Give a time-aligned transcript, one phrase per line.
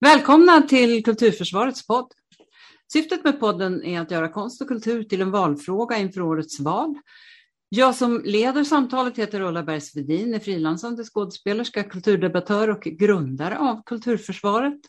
[0.00, 2.12] Välkomna till Kulturförsvarets podd.
[2.92, 6.94] Syftet med podden är att göra konst och kultur till en valfråga inför årets val.
[7.68, 14.80] Jag som leder samtalet heter Ulla Bergsvedin, är frilansande skådespelerska, kulturdebattör och grundare av Kulturförsvaret.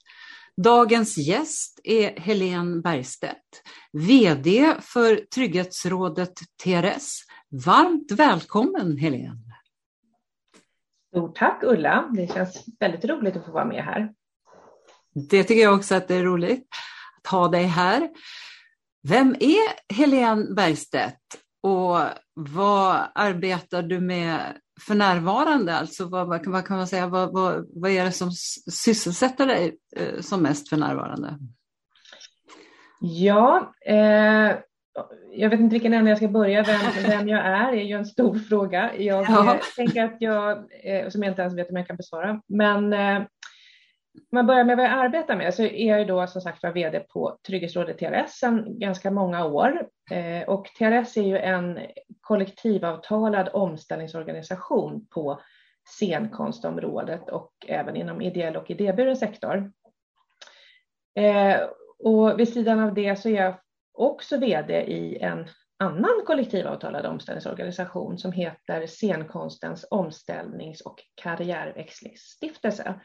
[0.58, 3.64] Dagens gäst är Helene Bergstedt,
[3.94, 6.34] VD för Trygghetsrådet
[6.64, 7.24] TRS.
[7.66, 9.56] Varmt välkommen Helene!
[11.08, 14.14] Stort tack Ulla, det känns väldigt roligt att få vara med här.
[15.14, 16.68] Det tycker jag också att det är roligt
[17.24, 18.10] att ha dig här.
[19.08, 21.18] Vem är Helene Bergstedt
[21.64, 22.00] och
[22.34, 24.40] vad arbetar du med
[24.88, 25.76] för närvarande?
[25.76, 28.32] Alltså vad, vad, kan man säga, vad, vad, vad, är det som
[28.72, 31.38] sysselsätter dig eh, som mest för närvarande?
[33.02, 34.58] Ja, eh,
[35.32, 36.64] jag vet inte vilken ände jag ska börja.
[36.64, 38.96] Vem, vem jag är är ju en stor fråga.
[38.98, 39.60] Jag ja.
[39.76, 43.22] tänker att jag, eh, som jag inte ens vet om jag kan besvara, men eh,
[44.32, 47.00] man börjar med vad jag arbetar med så är jag då som sagt var VD
[47.00, 49.88] på Trygghetsrådet TRS sedan ganska många år.
[50.12, 51.80] Eh, och TRS är ju en
[52.22, 55.42] kollektivavtalad omställningsorganisation på
[55.86, 59.72] scenkonstområdet och även inom ideell och idéburen sektor.
[61.16, 61.58] Eh,
[62.00, 63.56] och vid sidan av det så är jag
[63.94, 65.48] också VD i en
[65.80, 73.00] annan kollektivavtalad omställningsorganisation som heter Scenkonstens omställnings och karriärväxlingsstiftelse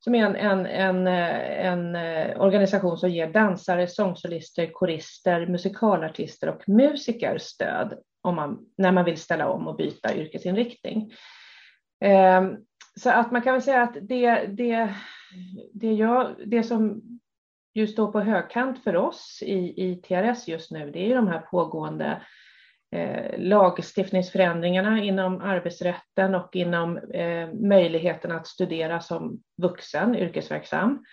[0.00, 6.48] som är en, en, en, eh, en eh, organisation som ger dansare, sångsolister, korister, musikalartister
[6.48, 11.12] och musiker stöd om man, när man vill ställa om och byta yrkesinriktning.
[12.00, 12.56] Ehm,
[13.00, 14.94] så att man kan väl säga att det, det,
[15.72, 17.02] det, jag, det som
[17.74, 21.40] just står på högkant för oss i, i TRS just nu, det är de här
[21.40, 22.22] pågående
[22.92, 31.04] eh, lagstiftningsförändringarna inom arbetsrätten och inom eh, möjligheten att studera som vuxen, yrkesverksam.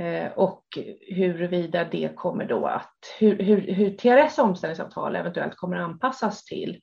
[0.00, 0.64] Eh, och
[1.08, 6.80] huruvida det kommer då att, hur, hur, hur TRS omställningsavtal eventuellt kommer anpassas till,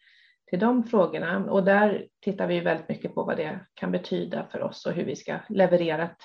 [0.49, 1.37] till de frågorna.
[1.37, 5.05] Och där tittar vi väldigt mycket på vad det kan betyda för oss och hur
[5.05, 6.23] vi ska leverera ett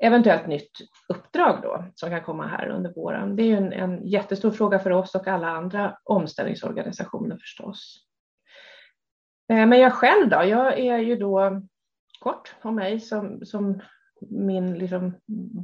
[0.00, 0.70] eventuellt nytt
[1.08, 3.36] uppdrag då som kan komma här under våren.
[3.36, 8.06] Det är ju en, en jättestor fråga för oss och alla andra omställningsorganisationer förstås.
[9.52, 10.44] Eh, men jag själv då?
[10.44, 11.62] Jag är ju då
[12.20, 13.80] kort om mig som, som
[14.20, 15.14] min liksom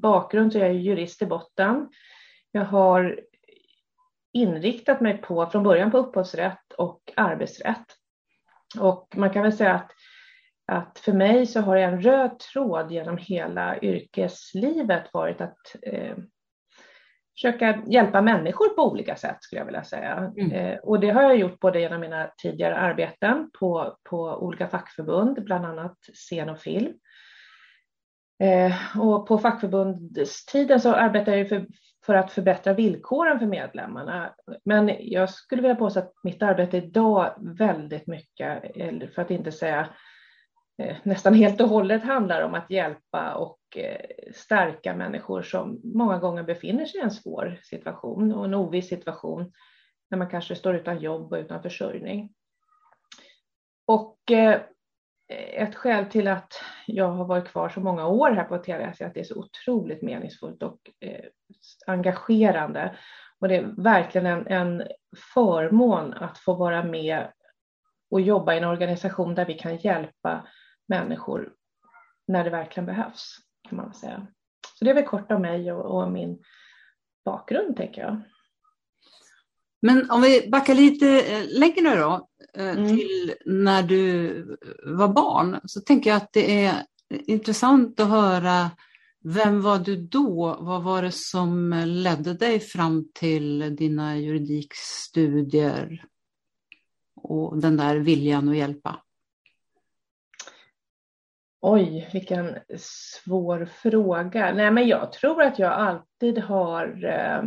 [0.03, 1.89] bakgrund så är jurist i botten.
[2.53, 3.21] Jag har
[4.33, 7.87] inriktat mig på från början på upphovsrätt och arbetsrätt.
[8.81, 9.91] Och man kan väl säga att
[10.67, 16.17] att för mig så har en röd tråd genom hela yrkeslivet varit att eh,
[17.37, 20.33] försöka hjälpa människor på olika sätt skulle jag vilja säga.
[20.37, 20.53] Mm.
[20.53, 25.45] Eh, och det har jag gjort både genom mina tidigare arbeten på, på olika fackförbund,
[25.45, 26.93] bland annat scen och film.
[28.43, 31.67] Eh, och på fackförbundstiden så arbetade jag för,
[32.07, 34.35] för att förbättra villkoren för medlemmarna.
[34.65, 39.53] Men jag skulle vilja påstå att mitt arbete idag väldigt mycket, eller för att inte
[39.53, 39.89] säga
[40.79, 46.19] Eh, nästan helt och hållet handlar om att hjälpa och eh, stärka människor som många
[46.19, 49.53] gånger befinner sig i en svår situation och en oviss situation
[50.11, 52.33] när man kanske står utan jobb och utan försörjning.
[53.87, 54.61] Och eh,
[55.53, 56.53] ett skäl till att
[56.87, 59.39] jag har varit kvar så många år här på TLS är att det är så
[59.39, 60.79] otroligt meningsfullt och
[61.87, 62.97] engagerande.
[63.41, 64.83] Och det är verkligen en, en
[65.35, 67.27] förmån att få vara med
[68.11, 70.47] och jobba i en organisation där vi kan hjälpa
[70.89, 71.53] människor
[72.29, 73.37] när det verkligen behövs,
[73.69, 74.27] kan man säga.
[74.79, 76.39] Så det är väl kort om mig och, och min
[77.25, 78.23] bakgrund, tänker jag.
[79.83, 82.89] Men om vi backar lite eh, längre då, eh, mm.
[82.89, 86.75] till när du var barn, så tänker jag att det är
[87.09, 88.71] intressant att höra
[89.25, 90.57] vem var du då?
[90.61, 96.05] Vad var det som ledde dig fram till dina juridikstudier
[97.17, 99.03] och den där viljan att hjälpa?
[101.69, 104.53] Oj, vilken svår fråga.
[104.53, 107.05] Nej, men jag tror att jag alltid har...
[107.05, 107.43] Eh,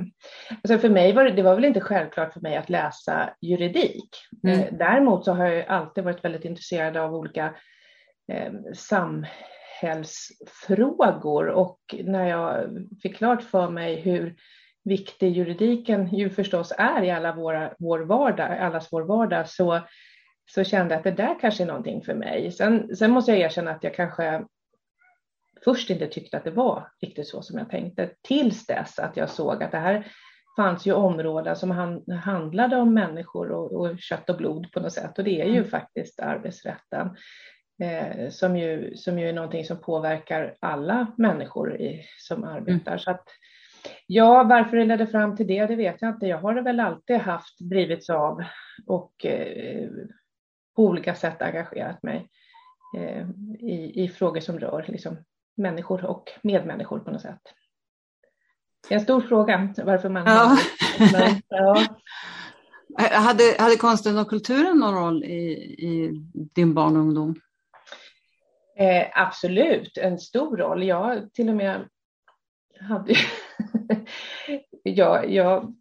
[0.63, 4.09] alltså för mig var det, det var väl inte självklart för mig att läsa juridik.
[4.43, 4.59] Mm.
[4.59, 7.55] Eh, däremot så har jag alltid varit väldigt intresserad av olika
[8.31, 12.69] eh, samhällsfrågor och när jag
[13.01, 14.35] fick klart för mig hur
[14.83, 19.81] viktig juridiken ju förstås är i alla våra, vår vardag, allas vår vardag så
[20.55, 22.51] så kände jag att det där kanske är någonting för mig.
[22.51, 24.45] Sen, sen måste jag erkänna att jag kanske
[25.63, 29.29] först inte tyckte att det var riktigt så som jag tänkte, tills dess att jag
[29.29, 30.07] såg att det här
[30.57, 35.17] fanns ju områden som handlade om människor och, och kött och blod på något sätt
[35.17, 35.69] och det är ju mm.
[35.69, 37.09] faktiskt arbetsrätten.
[37.83, 42.91] eh, som, ju, som ju är någonting som påverkar alla människor i, som arbetar.
[42.91, 42.99] Mm.
[42.99, 43.23] Så att,
[44.07, 46.27] ja, varför det ledde fram till det, det vet jag inte.
[46.27, 48.43] Jag har väl alltid haft drivits av
[48.87, 49.89] och eh,
[50.79, 52.29] på olika sätt engagerat mig
[52.97, 53.29] eh,
[53.59, 55.17] i, i frågor som rör liksom,
[55.57, 57.41] människor och medmänniskor på något sätt.
[58.87, 60.23] Det är en stor fråga varför man...
[60.25, 60.57] Ja.
[61.11, 61.85] Men, ja.
[63.11, 67.35] Hade, hade konsten och kulturen någon roll i, i din barn och ungdom?
[68.77, 70.83] Eh, absolut, en stor roll.
[70.83, 71.87] Jag till och med
[72.79, 73.15] hade...
[74.83, 75.75] jag, jag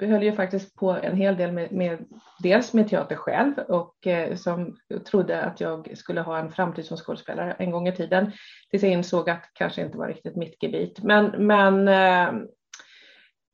[0.00, 1.98] höll ju faktiskt på en hel del med, med
[2.38, 4.76] dels med teater själv och eh, som
[5.10, 8.32] trodde att jag skulle ha en framtid som skådespelare en gång i tiden
[8.70, 11.02] tills jag insåg att det kanske inte var riktigt mitt gebit.
[11.02, 12.28] Men, men eh,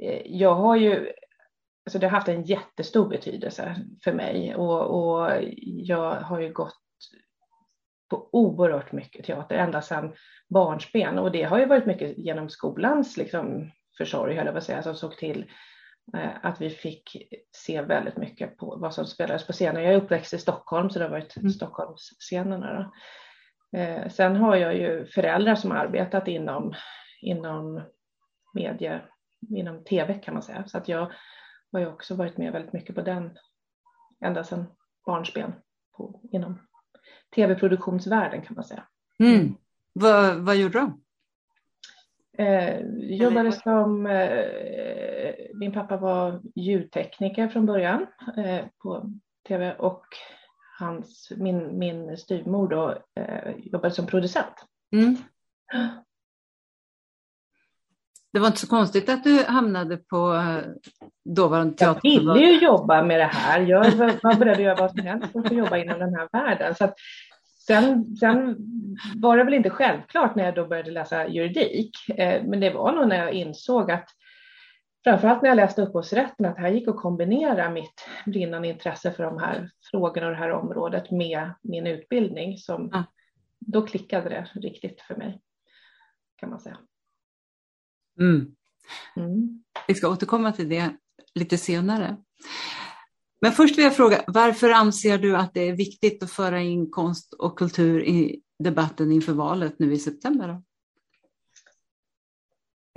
[0.08, 1.12] eh, jag har ju
[1.86, 5.30] alltså det har haft en jättestor betydelse för mig och, och
[5.62, 6.78] jag har ju gått
[8.10, 10.12] på oerhört mycket teater ända sedan
[10.48, 14.64] barnsben och det har ju varit mycket genom skolans liksom, försorg, höll jag på att
[14.64, 15.46] säga, som såg till eh,
[16.42, 17.16] att vi fick
[17.52, 19.82] se väldigt mycket på vad som spelades på scenen.
[19.82, 21.50] Jag är uppväxt i Stockholm så det har varit mm.
[21.50, 22.92] Stockholmsscenerna.
[23.76, 26.74] Eh, sen har jag ju föräldrar som arbetat inom,
[27.20, 27.82] inom
[28.54, 29.00] medie,
[29.48, 30.64] inom tv kan man säga.
[30.66, 31.12] Så att jag
[31.72, 33.38] har ju också varit med väldigt mycket på den
[34.24, 34.66] ända sedan
[35.06, 35.52] barnsben
[35.96, 36.58] på, inom
[37.34, 38.86] tv-produktionsvärlden kan man säga.
[39.18, 39.54] Mm.
[39.92, 41.01] Vad, vad gjorde du?
[42.42, 48.06] Eh, jobbade som, eh, min pappa var ljudtekniker från början
[48.36, 49.10] eh, på
[49.48, 50.04] tv och
[50.78, 54.54] hans, min, min styvmor då eh, jobbade som producent.
[54.92, 55.16] Mm.
[58.32, 60.58] Det var inte så konstigt att du hamnade på eh,
[61.24, 62.00] dåvarande teater.
[62.08, 63.60] Jag ville ju jobba med det här.
[63.60, 63.90] Jag
[64.22, 66.74] var beredd att göra vad som helst för att jobba inom den här världen.
[66.74, 66.84] Så
[67.66, 68.56] sen, sen
[69.16, 72.92] var det väl inte självklart när jag då började läsa juridik, eh, men det var
[72.92, 74.08] nog när jag insåg att
[75.04, 79.24] framförallt när jag läste upphovsrätten att det här gick att kombinera mitt brinnande intresse för
[79.24, 82.58] de här frågorna och det här området med min utbildning.
[82.58, 83.04] Som, ja.
[83.58, 85.40] Då klickade det riktigt för mig,
[86.36, 86.78] kan man säga.
[88.20, 88.54] Mm.
[89.16, 89.64] Mm.
[89.88, 90.96] Vi ska återkomma till det
[91.34, 92.16] lite senare.
[93.42, 96.90] Men först vill jag fråga, varför anser du att det är viktigt att föra in
[96.90, 100.48] konst och kultur i debatten inför valet nu i september?
[100.48, 100.62] Då?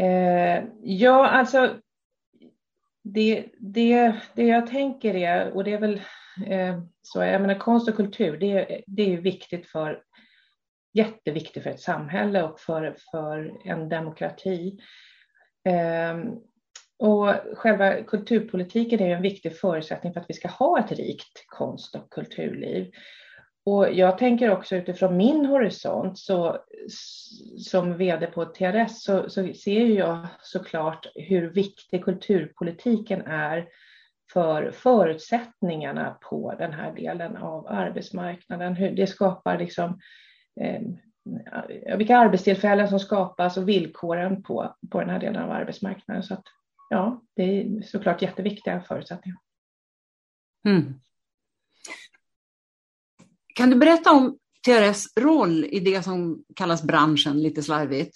[0.06, 1.76] Eh, ja, alltså
[3.04, 6.02] det, det, det jag tänker är, och det är väl
[6.48, 10.04] eh, så, jag menar konst och kultur, det, det är viktigt för
[10.94, 14.80] jätteviktigt för ett samhälle och för, för en demokrati.
[15.64, 16.18] Eh,
[17.00, 21.96] och själva kulturpolitiken är en viktig förutsättning för att vi ska ha ett rikt konst
[21.96, 22.92] och kulturliv.
[23.66, 26.58] Och jag tänker också utifrån min horisont, så,
[27.58, 33.68] som vd på TRS, så, så ser jag såklart hur viktig kulturpolitiken är
[34.34, 38.76] för förutsättningarna på den här delen av arbetsmarknaden.
[38.76, 40.00] Hur det skapar liksom,
[40.62, 40.82] eh,
[41.98, 46.24] vilka arbetstillfällen som skapas och villkoren på, på den här delen av arbetsmarknaden.
[46.24, 46.44] Så att,
[46.90, 49.38] ja, det är såklart jätteviktiga förutsättningar.
[50.68, 50.94] Mm.
[53.56, 58.16] Kan du berätta om TRS roll i det som kallas branschen lite slarvigt?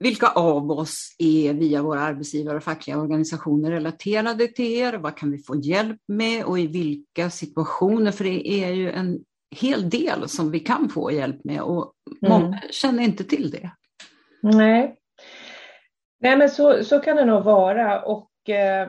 [0.00, 4.92] Vilka av oss är via våra arbetsgivare och fackliga organisationer relaterade till er?
[4.92, 8.12] Vad kan vi få hjälp med och i vilka situationer?
[8.12, 12.46] För det är ju en hel del som vi kan få hjälp med och många
[12.46, 12.58] mm.
[12.70, 13.70] känner inte till det.
[14.42, 14.97] Nej,
[16.20, 18.82] Nej men så, så kan det nog vara och eh,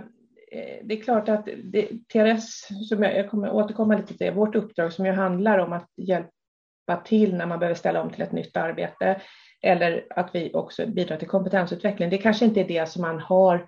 [0.51, 4.31] eh det är klart att det, TRS, som jag, jag kommer återkomma lite till det,
[4.31, 8.21] vårt uppdrag som ju handlar om att hjälpa till när man behöver ställa om till
[8.21, 9.21] ett nytt arbete
[9.61, 12.09] eller att vi också bidrar till kompetensutveckling.
[12.09, 13.67] Det kanske inte är det som man har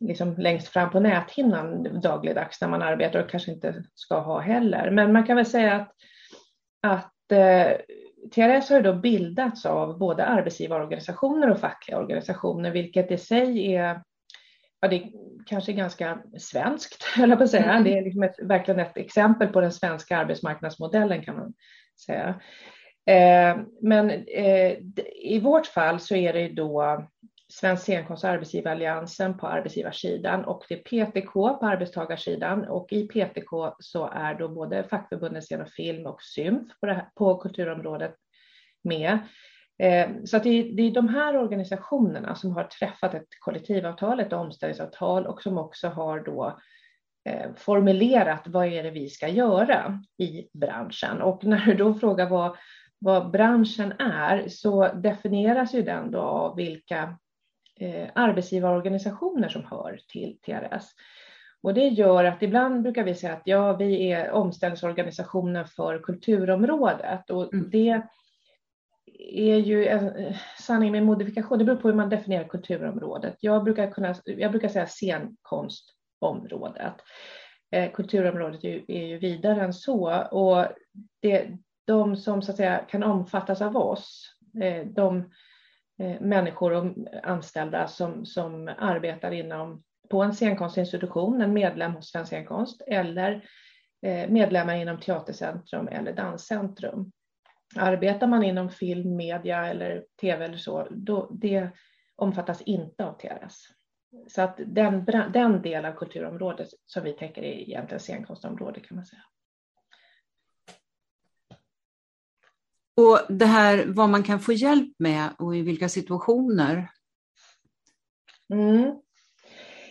[0.00, 4.90] liksom längst fram på näthinnan dagligdags när man arbetar och kanske inte ska ha heller.
[4.90, 5.92] Men man kan väl säga att,
[6.82, 7.72] att eh,
[8.34, 14.02] TRS har då bildats av både arbetsgivarorganisationer och fackliga organisationer, vilket i sig är
[14.80, 15.10] ja, det är
[15.46, 17.80] kanske ganska svenskt, höll jag på att säga.
[17.80, 21.54] Det är liksom ett, verkligen ett exempel på den svenska arbetsmarknadsmodellen kan man
[22.06, 22.40] säga.
[23.06, 24.76] Eh, men eh,
[25.22, 27.06] i vårt fall så är det då
[27.50, 33.50] Svensk scenkonst och arbetsgivaralliansen på arbetsgivarsidan och det är PTK på arbetstagarsidan och i PTK
[33.78, 38.14] så är då både fackförbundet Scen och Film och Symf på, här, på kulturområdet
[38.84, 39.18] med.
[39.78, 44.20] Eh, så att det, är, det är de här organisationerna som har träffat ett kollektivavtal,
[44.20, 46.58] ett omställningsavtal och som också har då
[47.28, 51.22] eh, formulerat vad är det vi ska göra i branschen.
[51.22, 52.56] Och när du då frågar vad,
[52.98, 57.18] vad branschen är så definieras ju den då av vilka
[57.80, 60.84] eh, arbetsgivarorganisationer som hör till TRS.
[61.62, 67.30] Och det gör att ibland brukar vi säga att ja, vi är omställningsorganisationen för kulturområdet
[67.30, 67.70] och mm.
[67.70, 68.02] det
[69.28, 71.58] är ju en sanning med modifikation.
[71.58, 73.36] Det beror på hur man definierar kulturområdet.
[73.40, 76.94] Jag brukar, kunna, jag brukar säga scenkonstområdet.
[77.70, 80.66] Eh, kulturområdet är ju, är ju vidare än så och
[81.20, 81.50] det,
[81.86, 85.24] de som så att säga kan omfattas av oss, eh, de eh,
[86.00, 92.28] Eh, människor och anställda som, som arbetar inom på en scenkonstinstitution, en medlem hos Svensk
[92.28, 93.44] scenkonst eller
[94.06, 97.12] eh, medlemmar inom Teatercentrum eller Danscentrum.
[97.76, 101.70] Arbetar man inom film, media eller tv eller så, då, det
[102.16, 103.56] omfattas inte av TRS.
[104.28, 109.06] Så att den, den del av kulturområdet som vi täcker är egentligen scenkonstområdet kan man
[109.06, 109.22] säga.
[112.96, 116.90] Och det här vad man kan få hjälp med och i vilka situationer?
[118.52, 118.94] Mm.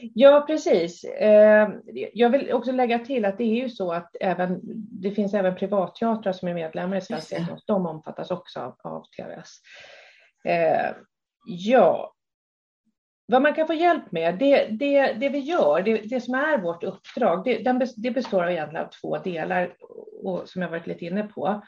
[0.01, 1.03] Ja, precis.
[1.03, 1.70] Eh,
[2.13, 4.60] jag vill också lägga till att det är ju så att även,
[5.01, 7.68] det finns även privatteatrar som är medlemmar i Svensk Scenkonst.
[7.68, 9.50] De omfattas också av, av TRS.
[10.46, 10.96] Eh,
[11.46, 12.13] ja,
[13.25, 16.58] vad man kan få hjälp med, det, det, det vi gör, det, det som är
[16.58, 19.74] vårt uppdrag, det, det består av egentligen av två delar
[20.24, 21.63] och, som jag varit lite inne på.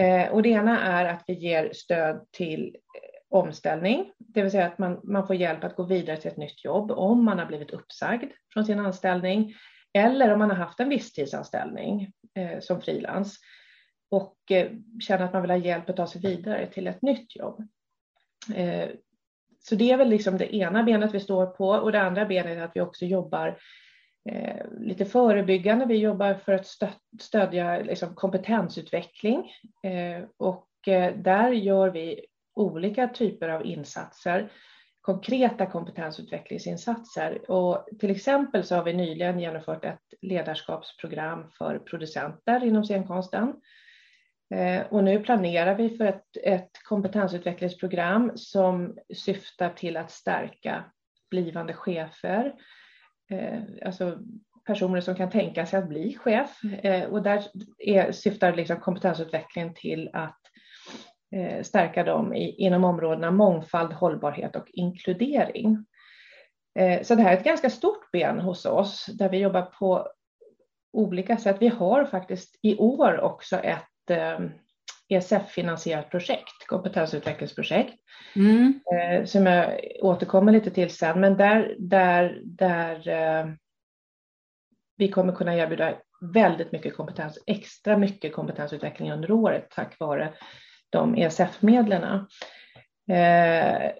[0.00, 4.66] Eh, och det ena är att vi ger stöd till eh, omställning, det vill säga
[4.66, 7.46] att man, man får hjälp att gå vidare till ett nytt jobb om man har
[7.46, 9.54] blivit uppsagd från sin anställning
[9.92, 13.38] eller om man har haft en visstidsanställning eh, som frilans
[14.10, 17.36] och eh, känner att man vill ha hjälp att ta sig vidare till ett nytt
[17.36, 17.68] jobb.
[18.54, 18.88] Eh,
[19.58, 22.58] så det är väl liksom det ena benet vi står på och det andra benet
[22.58, 23.58] är att vi också jobbar
[24.28, 25.86] eh, lite förebyggande.
[25.86, 26.66] Vi jobbar för att
[27.20, 34.52] stödja liksom, kompetensutveckling eh, och eh, där gör vi olika typer av insatser,
[35.00, 37.50] konkreta kompetensutvecklingsinsatser.
[37.50, 43.54] Och till exempel så har vi nyligen genomfört ett ledarskapsprogram för producenter inom scenkonsten.
[44.54, 50.84] Eh, och nu planerar vi för ett, ett kompetensutvecklingsprogram som syftar till att stärka
[51.30, 52.52] blivande chefer, eh,
[53.30, 54.18] Eh, alltså
[54.66, 56.64] personer som kan tänka sig att bli chef.
[56.82, 57.42] Eh, och där
[57.78, 60.40] är, syftar liksom kompetensutvecklingen till att
[61.36, 65.86] Eh, stärka dem i, inom områdena mångfald, hållbarhet och inkludering.
[66.78, 70.08] Eh, så det här är ett ganska stort ben hos oss där vi jobbar på
[70.92, 71.56] olika sätt.
[71.60, 74.38] Vi har faktiskt i år också ett eh,
[75.10, 77.94] ESF-finansierat eh, projekt, kompetensutvecklingsprojekt,
[78.36, 78.80] mm.
[79.26, 83.56] som jag återkommer lite till sen, men där, där, där
[84.96, 90.32] vi kommer kunna erbjuda väldigt mycket kompetens, extra mycket kompetensutveckling under året tack vare
[90.90, 92.02] de ESF-medlen.
[93.10, 93.92] Eh,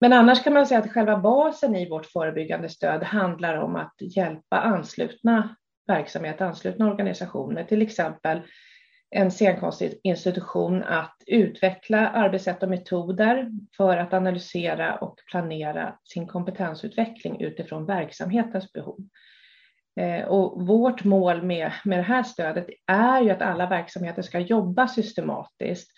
[0.00, 3.94] men annars kan man säga att själva basen i vårt förebyggande stöd handlar om att
[4.16, 8.42] hjälpa anslutna verksamheter, anslutna organisationer, till exempel
[9.14, 17.86] en scenkonstinstitution att utveckla arbetssätt och metoder för att analysera och planera sin kompetensutveckling utifrån
[17.86, 18.98] verksamhetens behov.
[20.00, 24.38] Eh, och vårt mål med, med det här stödet är ju att alla verksamheter ska
[24.38, 25.90] jobba systematiskt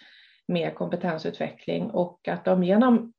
[0.48, 3.12] med kompetensutveckling och att de genom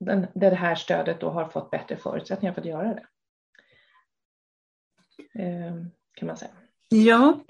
[0.00, 3.06] den, det här stödet då har fått bättre förutsättningar för att göra det.
[5.42, 5.74] Eh,
[6.14, 6.50] kan man säga.
[6.88, 7.40] Ja,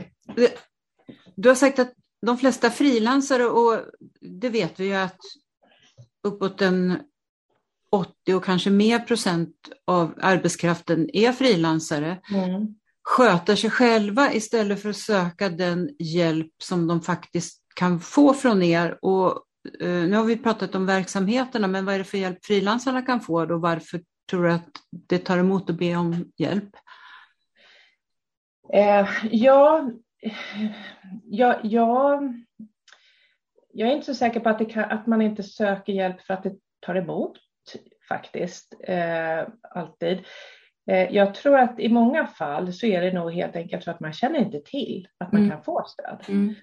[1.36, 1.92] du har sagt att
[2.26, 3.84] de flesta frilansare, och
[4.20, 5.18] det vet vi ju att
[6.24, 6.98] uppåt en
[7.92, 9.54] 80 och kanske mer procent
[9.86, 12.74] av arbetskraften är frilansare, mm.
[13.02, 18.62] sköter sig själva istället för att söka den hjälp som de faktiskt kan få från
[18.62, 18.98] er.
[19.02, 19.42] Och,
[19.80, 23.20] eh, nu har vi pratat om verksamheterna, men vad är det för hjälp frilansarna kan
[23.20, 26.76] få och varför tror du att det tar emot att be om hjälp?
[28.72, 29.90] Eh, ja,
[31.24, 32.22] ja, ja,
[33.72, 36.42] jag är inte så säker på att, kan, att man inte söker hjälp för att
[36.42, 37.38] det tar emot
[38.08, 40.18] faktiskt, eh, alltid.
[40.90, 44.00] Eh, jag tror att i många fall så är det nog helt enkelt för att
[44.00, 45.50] man känner inte till att man mm.
[45.50, 46.24] kan få stöd.
[46.28, 46.54] Mm.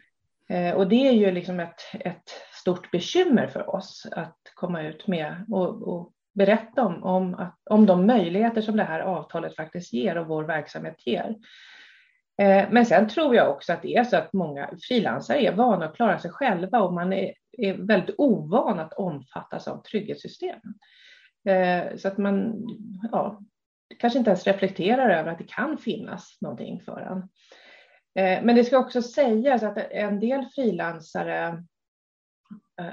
[0.50, 5.08] Eh, och det är ju liksom ett, ett stort bekymmer för oss att komma ut
[5.08, 9.94] med och, och berätta om, om, att, om de möjligheter som det här avtalet faktiskt
[9.94, 11.36] ger och vår verksamhet ger.
[12.42, 15.86] Eh, men sen tror jag också att det är så att många frilansare är vana
[15.86, 20.74] att klara sig själva och man är, är väldigt ovan att omfattas av trygghetssystemen.
[21.50, 22.66] Eh, så att man,
[23.12, 23.42] ja,
[24.00, 27.18] kanske inte ens reflekterar över att det kan finnas någonting för en.
[28.24, 31.64] Eh, men det ska också sägas att en del frilansare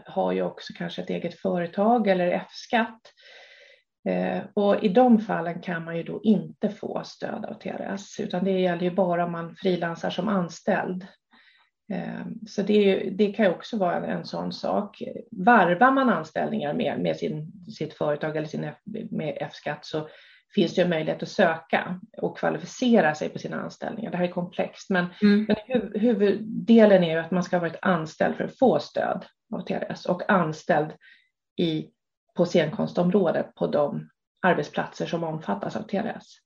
[0.07, 3.01] har ju också kanske ett eget företag eller F-skatt.
[4.09, 8.45] Eh, och i de fallen kan man ju då inte få stöd av TRS, utan
[8.45, 11.07] det gäller ju bara om man frilansar som anställd.
[12.47, 15.03] Så det, det kan ju också vara en, en sån sak.
[15.31, 18.77] Varvar man anställningar med, med sin, sitt företag eller sin F,
[19.11, 20.09] med F-skatt så
[20.55, 24.11] finns det en möjlighet att söka och kvalificera sig på sina anställningar.
[24.11, 25.45] Det här är komplext, men, mm.
[25.49, 29.25] men huv, huvuddelen är ju att man ska ha varit anställd för att få stöd
[29.55, 30.93] av TRS och anställd
[31.57, 31.87] i,
[32.35, 34.09] på scenkonstområdet på de
[34.43, 36.39] arbetsplatser som omfattas av TLS.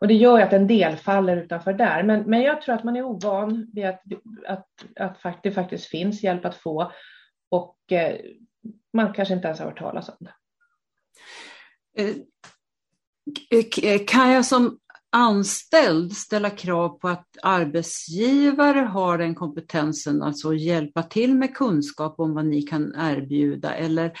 [0.00, 2.84] Och det gör ju att en del faller utanför där, men, men jag tror att
[2.84, 4.02] man är ovan vid att,
[4.46, 6.92] att, att, att det faktiskt finns hjälp att få
[7.50, 8.16] och eh,
[8.92, 10.32] man kanske inte ens har hört talas om det.
[12.02, 12.16] Eh,
[13.82, 14.78] eh, kan jag som
[15.10, 22.34] anställd ställa krav på att arbetsgivare har den kompetensen, alltså hjälpa till med kunskap om
[22.34, 24.12] vad ni kan erbjuda eller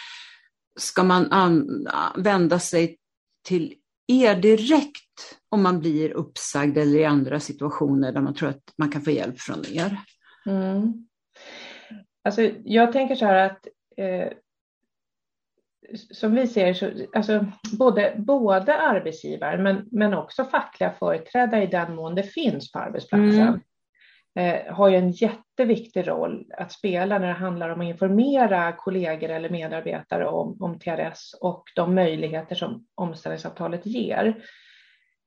[0.78, 1.28] ska man
[2.16, 2.96] vända sig
[3.44, 3.74] till
[4.08, 8.90] er direkt om man blir uppsagd eller i andra situationer där man tror att man
[8.90, 10.00] kan få hjälp från er?
[10.46, 11.08] Mm.
[12.24, 13.66] Alltså, jag tänker så här att
[13.96, 14.32] eh,
[16.10, 17.46] som vi ser så, alltså
[17.78, 23.40] både, både arbetsgivare men, men också fackliga företrädare i den mån det finns på arbetsplatsen
[23.40, 23.60] mm.
[24.38, 29.30] Eh, har ju en jätteviktig roll att spela när det handlar om att informera kollegor
[29.30, 34.44] eller medarbetare om, om TRS och de möjligheter som omställningsavtalet ger.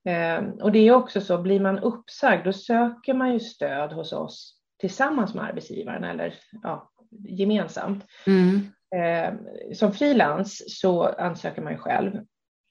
[0.05, 4.13] Eh, och det är också så, blir man uppsagd då söker man ju stöd hos
[4.13, 6.91] oss tillsammans med arbetsgivaren eller ja,
[7.27, 8.05] gemensamt.
[8.27, 8.71] Mm.
[8.95, 9.33] Eh,
[9.73, 12.11] som frilans så ansöker man ju själv.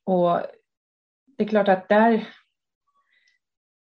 [0.06, 0.40] Och
[1.38, 2.28] det är klart att där,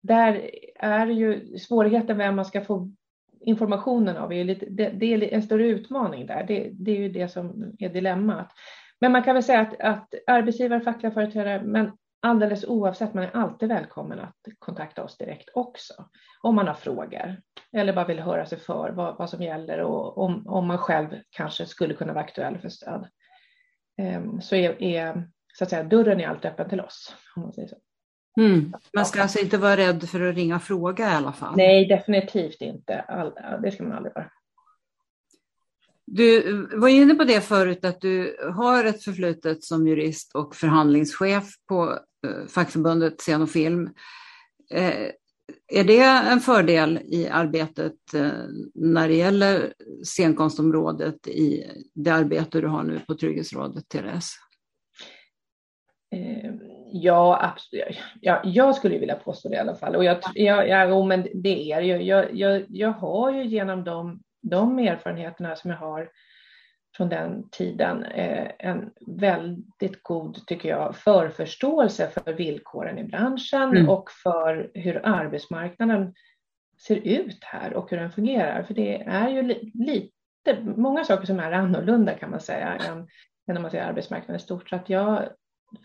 [0.05, 2.91] där är ju svårigheten vem man ska få
[3.39, 4.33] informationen av.
[4.33, 6.43] Är lite, det, det, är en större utmaning där.
[6.47, 8.51] Det, det, är ju det som är dilemmat.
[8.99, 13.35] Men man kan väl säga att, att arbetsgivare, fackliga företrädare, men alldeles oavsett, man är
[13.35, 15.93] alltid välkommen att kontakta oss direkt också
[16.41, 17.41] om man har frågor
[17.73, 21.07] eller bara vill höra sig för vad, vad som gäller och om, om man själv
[21.29, 23.07] kanske skulle kunna vara aktuell för stöd.
[24.01, 27.15] Um, så är, är, så att säga, dörren är alltid öppen till oss.
[27.35, 27.75] Om man, säger så.
[28.37, 28.73] Mm.
[28.93, 31.53] Man ska alltså inte vara rädd för att ringa och fråga i alla fall?
[31.57, 33.01] Nej, definitivt inte.
[33.01, 34.31] All, det ska man aldrig vara.
[36.07, 41.43] Du var inne på det förut att du har ett förflutet som jurist och förhandlingschef
[41.67, 43.89] på eh, fackförbundet Scen och film.
[44.71, 45.09] Eh,
[45.67, 48.31] är det en fördel i arbetet eh,
[48.73, 54.25] när det gäller scenkonstområdet i det arbete du har nu på Trygghetsrådet TRS?
[56.91, 57.97] Ja, absolut.
[58.21, 59.95] Ja, jag skulle vilja påstå det i alla fall.
[59.95, 62.01] Och jag, ja, ja, men det är ju.
[62.01, 66.09] Jag, jag, jag har ju genom de de erfarenheterna som jag har
[66.97, 73.89] från den tiden eh, en väldigt god, tycker jag, förförståelse för villkoren i branschen mm.
[73.89, 76.13] och för hur arbetsmarknaden
[76.87, 78.63] ser ut här och hur den fungerar.
[78.63, 83.07] För det är ju li lite, många saker som är annorlunda kan man säga än,
[83.47, 84.69] än om man ser arbetsmarknaden i stort.
[84.69, 85.29] Så att jag,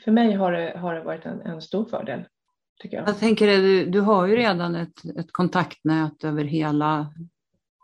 [0.05, 2.24] för mig har det, har det varit en, en stor fördel.
[2.81, 3.09] Tycker jag.
[3.09, 7.14] jag tänker du, du har ju redan ett, ett kontaktnät över hela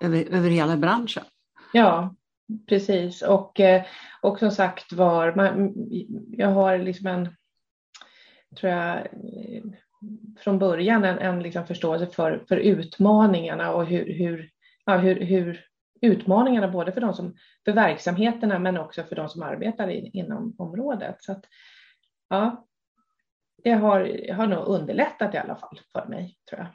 [0.01, 1.25] över, över hela branschen.
[1.73, 2.15] Ja,
[2.69, 3.23] precis.
[3.23, 3.83] Och, eh,
[4.23, 5.75] och som sagt var, man,
[6.31, 7.29] jag har liksom en,
[8.61, 9.63] tror jag, eh,
[10.39, 14.51] från början en, en liksom förståelse för, för utmaningarna och hur, hur,
[14.85, 15.65] ja, hur, hur
[16.01, 20.55] utmaningarna både för, de som, för verksamheterna men också för de som arbetar in, inom
[20.59, 21.17] området.
[21.21, 21.45] Så att,
[22.29, 22.67] ja,
[23.65, 26.69] det har, har nog underlättat i alla fall för mig, tror jag.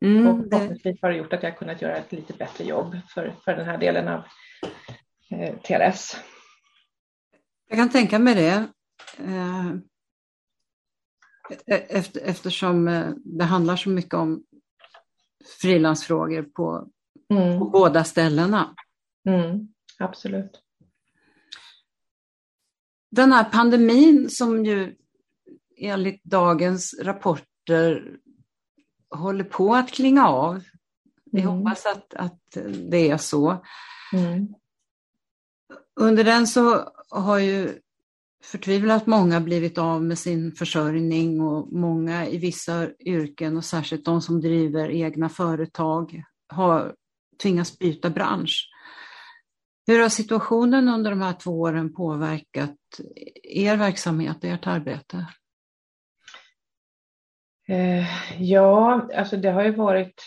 [0.00, 3.34] Mm, och förhoppningsvis har det gjort att jag kunnat göra ett lite bättre jobb för,
[3.44, 4.22] för den här delen av
[5.30, 6.16] eh, TRS.
[7.68, 8.68] Jag kan tänka mig det.
[9.18, 9.68] Eh,
[11.66, 14.44] e-, efter, eftersom eh, det handlar så mycket om
[15.60, 16.88] frilansfrågor på,
[17.34, 17.58] mm.
[17.58, 18.74] på båda ställena.
[19.28, 20.62] Mm, absolut.
[23.10, 24.94] Den här pandemin som ju
[25.76, 28.16] enligt dagens rapporter
[29.10, 30.62] håller på att klinga av.
[31.32, 31.54] Vi mm.
[31.54, 32.40] hoppas att, att
[32.90, 33.64] det är så.
[34.12, 34.54] Mm.
[36.00, 37.78] Under den så har ju
[38.42, 44.22] förtvivlat många blivit av med sin försörjning och många i vissa yrken och särskilt de
[44.22, 46.94] som driver egna företag har
[47.42, 48.68] tvingats byta bransch.
[49.88, 52.76] Hur har situationen under de här två åren påverkat
[53.42, 55.26] er verksamhet och ert arbete?
[57.68, 58.06] Eh,
[58.42, 60.22] ja, alltså det har ju varit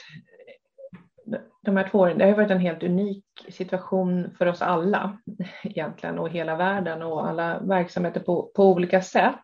[1.62, 5.18] de här två åren, det har varit en helt unik situation för oss alla
[5.64, 9.42] egentligen och hela världen och alla verksamheter på, på olika sätt.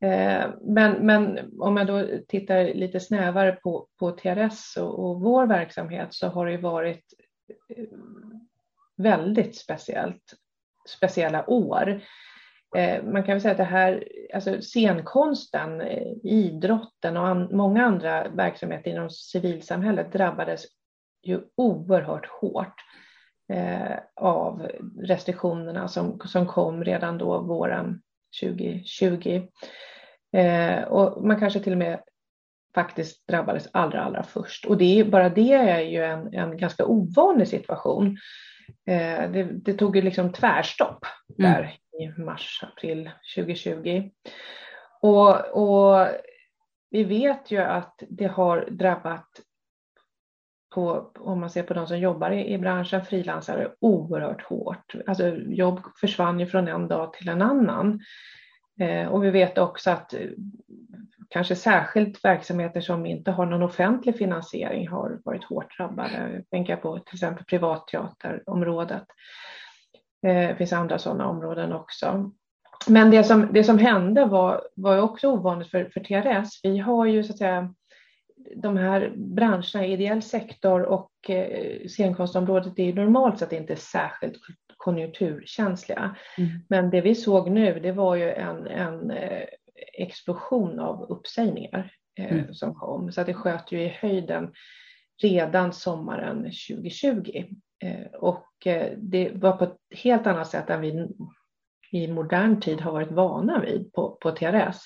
[0.00, 5.46] Eh, men, men om jag då tittar lite snävare på, på TRS och, och vår
[5.46, 7.04] verksamhet så har det varit
[8.96, 10.34] väldigt speciellt,
[10.88, 12.00] speciella år.
[12.76, 17.84] Eh, man kan väl säga att det här, alltså scenkonsten, eh, idrotten och an, många
[17.84, 20.64] andra verksamheter inom civilsamhället drabbades
[21.22, 22.74] ju oerhört hårt
[23.52, 24.70] eh, av
[25.02, 28.02] restriktionerna som, som kom redan då våren
[28.42, 29.46] 2020.
[30.36, 32.00] Eh, och man kanske till och med
[32.74, 34.64] faktiskt drabbades allra, allra först.
[34.64, 38.16] Och det, bara det är ju en, en ganska ovanlig situation.
[38.86, 41.06] Eh, det, det, tog ju liksom tvärstopp
[41.38, 41.52] mm.
[41.52, 42.18] där mm.
[42.18, 44.10] i mars, april 2020.
[45.00, 46.08] Och, och
[46.90, 49.28] vi vet ju att det har drabbat
[50.74, 54.94] på, om man ser på de som jobbar i, i branschen, frilansare, oerhört hårt.
[55.06, 58.00] Alltså jobb försvann ju från en dag till en annan.
[58.80, 60.14] Eh, och vi vet också att
[61.28, 66.30] kanske särskilt verksamheter som inte har någon offentlig finansiering har varit hårt drabbade.
[66.34, 69.04] Jag tänker på till exempel privatteaterområdet.
[70.26, 72.30] Eh, det finns andra sådana områden också.
[72.88, 76.60] Men det som, det som hände var, var också ovanligt för, för TRS.
[76.62, 77.74] Vi har ju så att säga
[78.56, 84.36] de här branscherna, ideell sektor och eh, scenkonstområdet är normalt sett inte särskilt
[84.76, 86.16] konjunkturkänsliga.
[86.38, 86.50] Mm.
[86.68, 89.44] Men det vi såg nu, det var ju en, en eh,
[89.98, 92.54] explosion av uppsägningar eh, mm.
[92.54, 93.12] som kom.
[93.12, 94.52] Så det sköt ju i höjden
[95.22, 97.44] redan sommaren 2020.
[98.12, 98.46] Och
[98.96, 101.08] det var på ett helt annat sätt än vi
[101.90, 104.76] i modern tid har varit vana vid på, på TRS.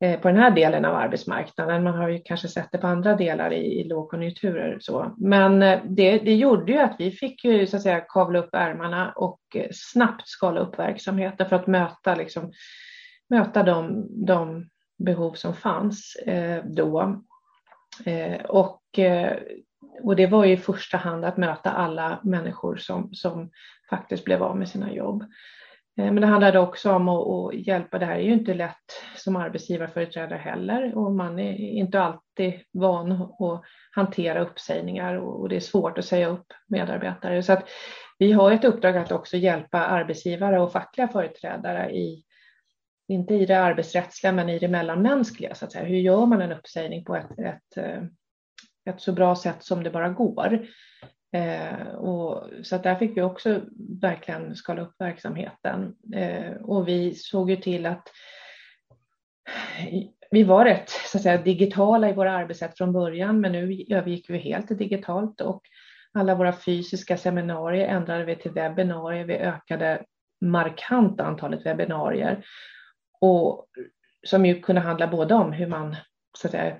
[0.00, 1.84] Eh, på den här delen av arbetsmarknaden.
[1.84, 4.78] Man har ju kanske sett det på andra delar i, i lågkonjunkturer.
[4.80, 5.14] Så.
[5.18, 8.54] Men eh, det, det gjorde ju att vi fick ju så att säga kavla upp
[8.54, 12.52] ärmarna och eh, snabbt skala upp verksamheten för att möta, liksom,
[13.30, 17.22] möta de, de behov som fanns eh, då.
[18.04, 19.36] Eh, och, eh,
[20.02, 23.50] och det var ju i första hand att möta alla människor som, som
[23.90, 25.22] faktiskt blev av med sina jobb.
[25.98, 27.98] Eh, men det handlade också om att, hjälpa.
[27.98, 33.12] Det här är ju inte lätt som arbetsgivarföreträdare heller och man är inte alltid van
[33.12, 37.42] att hantera uppsägningar och det är svårt att säga upp medarbetare.
[37.42, 37.68] Så att
[38.18, 42.22] vi har ett uppdrag att också hjälpa arbetsgivare och fackliga företrädare i,
[43.08, 45.54] inte i det arbetsrättsliga, men i det mellanmänskliga.
[45.54, 45.84] Så att säga.
[45.84, 48.02] Hur gör man en uppsägning på ett, ett, eh,
[48.90, 50.66] ett så bra sätt som det bara går?
[51.32, 53.60] Eh, och, så att där fick vi också
[54.02, 55.94] verkligen skala upp verksamheten.
[56.14, 58.08] Eh, och vi såg ju till att
[60.30, 64.30] vi var rätt så att säga, digitala i våra arbetssätt från början, men nu övergick
[64.30, 65.62] vi helt till digitalt och
[66.12, 69.24] alla våra fysiska seminarier ändrade vi till webbinarier.
[69.24, 70.04] Vi ökade
[70.40, 72.44] markant antalet webbinarier
[73.20, 73.66] och
[74.26, 75.96] som ju kunde handla både om hur man
[76.38, 76.76] så att säga,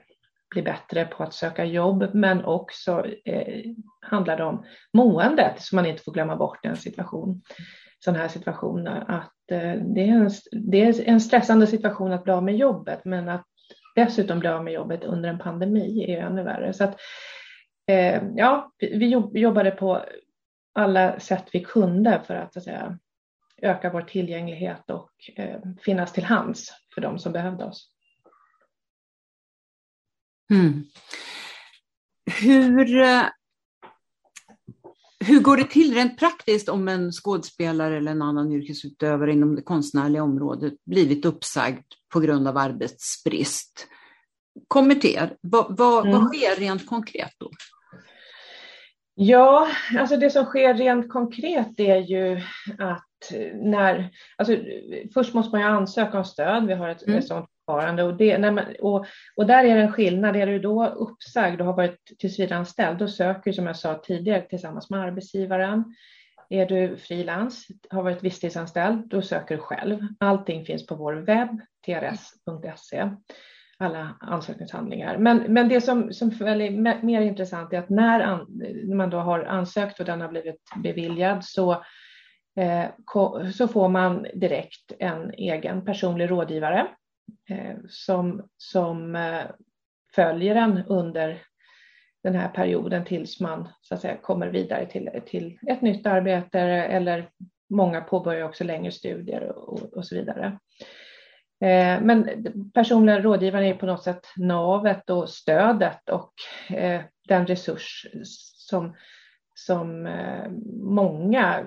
[0.50, 3.64] blir bättre på att söka jobb, men också eh,
[4.00, 7.42] handlar det om måendet som man inte får glömma bort i en situation,
[7.98, 12.32] sån här situationer Att eh, det, är en, det är en stressande situation att bli
[12.32, 13.44] av med jobbet, men att
[13.94, 16.72] dessutom bli av med jobbet under en pandemi är ännu värre.
[16.72, 17.00] Så att,
[17.90, 19.06] eh, ja, vi
[19.40, 20.04] jobbade på
[20.74, 22.98] alla sätt vi kunde för att, att säga,
[23.62, 27.90] öka vår tillgänglighet och eh, finnas till hands för de som behövde oss.
[30.50, 30.84] Mm.
[32.40, 33.22] Hur, eh,
[35.24, 39.62] hur går det till rent praktiskt om en skådespelare eller en annan yrkesutövare inom det
[39.62, 43.88] konstnärliga området blivit uppsagd på grund av arbetsbrist?
[44.68, 46.20] Kommer till er, vad, vad, mm.
[46.20, 47.50] vad sker rent konkret då?
[49.14, 52.40] Ja, alltså det som sker rent konkret är ju
[52.78, 53.05] att
[53.54, 54.56] när, alltså
[55.14, 57.18] först måste man ju ansöka om stöd, vi har ett, mm.
[57.18, 60.58] ett sådant förfarande och, det, man, och, och där är det en skillnad, är du
[60.58, 65.00] då uppsagd och har varit tillsvidareanställd, då söker du som jag sa tidigare tillsammans med
[65.00, 65.84] arbetsgivaren.
[66.50, 69.98] Är du frilans, har varit visstidsanställd, då söker du själv.
[70.20, 73.10] Allting finns på vår webb, trs.se
[73.78, 75.18] alla ansökningshandlingar.
[75.18, 78.46] Men, men det som, som är mer intressant är att när, an,
[78.84, 81.84] när man då har ansökt och den har blivit beviljad så
[82.56, 82.88] Eh,
[83.52, 86.86] så får man direkt en egen personlig rådgivare
[87.48, 89.44] eh, som, som eh,
[90.14, 91.42] följer en under
[92.22, 96.60] den här perioden tills man så att säga, kommer vidare till, till ett nytt arbete
[96.60, 97.30] eller
[97.70, 100.58] många påbörjar också längre studier och, och så vidare.
[102.00, 106.32] Men personliga rådgivaren är på något sätt navet och stödet och
[107.28, 108.06] den resurs
[108.68, 108.96] som,
[109.54, 110.08] som
[110.82, 111.64] många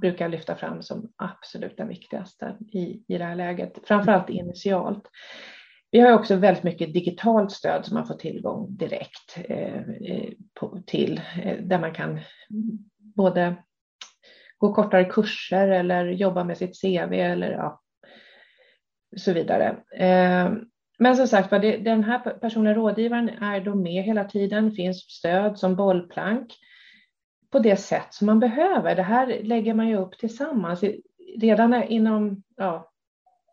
[0.00, 5.02] brukar lyfta fram som absolut den viktigaste i, i det här läget, framförallt initialt.
[5.90, 10.32] Vi har också väldigt mycket digitalt stöd som man får tillgång direkt eh, eh,
[10.86, 12.20] till, eh, där man kan
[12.98, 13.56] både
[14.58, 17.80] gå kortare kurser eller jobba med sitt CV eller ja,
[19.16, 19.76] så vidare.
[19.96, 20.52] Eh,
[20.98, 25.76] men som sagt den här personliga rådgivaren är då med hela tiden, finns stöd som
[25.76, 26.52] bollplank
[27.52, 28.96] på det sätt som man behöver.
[28.96, 30.84] Det här lägger man ju upp tillsammans.
[31.40, 32.90] Redan inom, ja,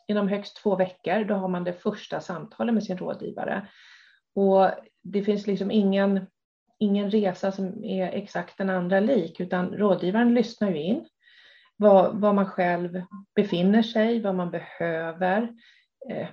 [0.08, 3.68] inom högst två veckor, då har man det första samtalet med sin rådgivare.
[4.36, 4.70] Och
[5.04, 6.28] det finns liksom ingen,
[6.80, 11.06] ingen resa som är exakt den andra lik, utan rådgivaren lyssnar ju in
[11.80, 13.02] var, var man själv
[13.36, 15.54] befinner sig, vad man behöver,
[16.10, 16.28] eh,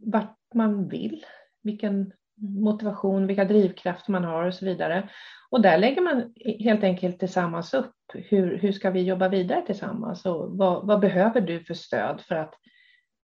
[0.00, 1.26] vart man vill,
[1.62, 5.08] vilken motivation, vilka drivkrafter man har och så vidare.
[5.50, 10.26] Och där lägger man helt enkelt tillsammans upp hur, hur ska vi jobba vidare tillsammans
[10.26, 12.54] och vad, vad behöver du för stöd för att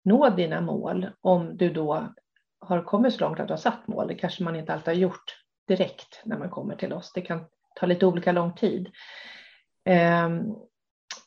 [0.05, 2.13] nå dina mål om du då
[2.59, 4.07] har kommit så långt att du har satt mål.
[4.07, 5.35] Det kanske man inte alltid har gjort
[5.67, 7.11] direkt när man kommer till oss.
[7.13, 8.89] Det kan ta lite olika lång tid.
[9.85, 10.41] Ehm,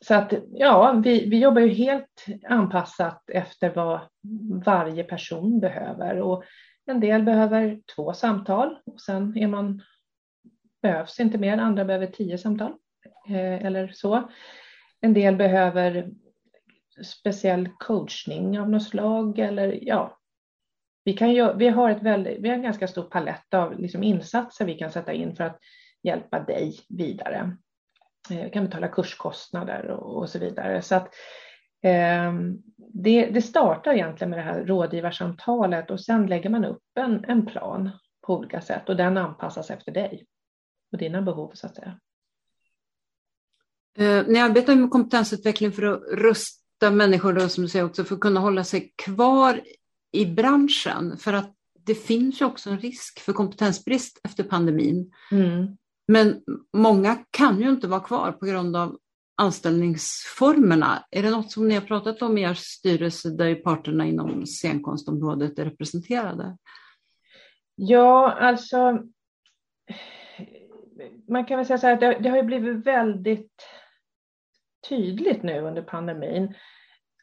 [0.00, 4.00] så att ja, vi, vi jobbar ju helt anpassat efter vad
[4.64, 6.44] varje person behöver och
[6.86, 9.82] en del behöver två samtal och sen är man,
[10.82, 12.72] behövs inte mer, andra behöver tio samtal
[13.28, 14.30] eh, eller så.
[15.00, 16.10] En del behöver
[17.04, 20.18] speciell coachning av något slag eller ja,
[21.04, 24.02] vi, kan ju, vi, har, ett väldigt, vi har en ganska stor palett av liksom
[24.02, 25.58] insatser vi kan sätta in för att
[26.02, 27.56] hjälpa dig vidare.
[28.30, 30.82] Eh, vi kan betala kurskostnader och, och så vidare.
[30.82, 31.10] Så att, eh,
[32.92, 37.46] det, det, startar egentligen med det här rådgivarsamtalet och sen lägger man upp en, en
[37.46, 37.90] plan
[38.26, 40.26] på olika sätt och den anpassas efter dig
[40.92, 41.98] och dina behov så att säga.
[43.98, 48.14] Eh, ni arbetar med kompetensutveckling för att rusta människor då, som du säger också för
[48.14, 49.60] att kunna hålla sig kvar
[50.12, 55.12] i branschen för att det finns ju också en risk för kompetensbrist efter pandemin.
[55.32, 55.76] Mm.
[56.08, 56.42] Men
[56.72, 58.98] många kan ju inte vara kvar på grund av
[59.42, 61.04] anställningsformerna.
[61.10, 65.58] Är det något som ni har pratat om i er styrelse där parterna inom scenkonstområdet
[65.58, 66.56] är representerade?
[67.74, 68.98] Ja, alltså
[71.28, 73.66] man kan väl säga så här att det, det har blivit väldigt
[74.88, 76.54] tydligt nu under pandemin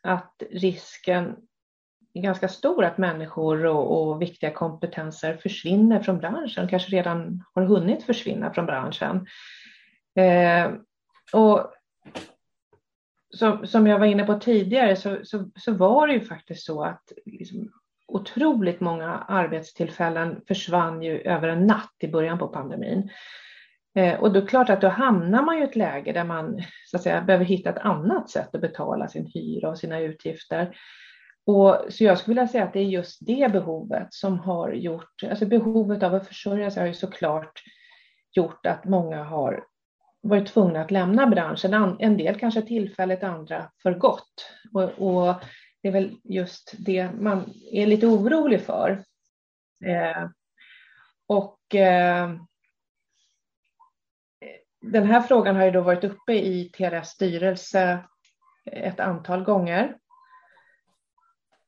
[0.03, 1.35] att risken
[2.13, 7.63] är ganska stor att människor och, och, viktiga kompetenser försvinner från branschen, kanske redan har
[7.63, 9.27] hunnit försvinna från branschen.
[10.15, 10.71] Eh,
[11.33, 11.73] och
[13.39, 16.83] som, som jag var inne på tidigare så, så, så var det ju faktiskt så
[16.83, 17.71] att liksom,
[18.07, 23.09] otroligt många arbetstillfällen försvann ju över en natt i början på pandemin.
[23.95, 26.61] Eh, och då är det klart att då hamnar man i ett läge där man
[26.85, 30.77] så att säga, behöver hitta ett annat sätt att betala sin hyra och sina utgifter.
[31.45, 35.23] Och, så jag skulle vilja säga att det är just det behovet som har gjort,
[35.29, 37.63] alltså behovet av att försörja sig har ju såklart
[38.31, 39.63] gjort att många har
[40.21, 41.97] varit tvungna att lämna branschen.
[41.99, 44.51] En del kanske tillfälligt, andra för gott.
[44.73, 45.35] Och, och
[45.81, 49.03] det är väl just det man är lite orolig för.
[49.85, 50.29] Eh,
[51.27, 52.35] och eh,
[54.81, 57.99] den här frågan har ju då varit uppe i TRS styrelse
[58.65, 59.97] ett antal gånger.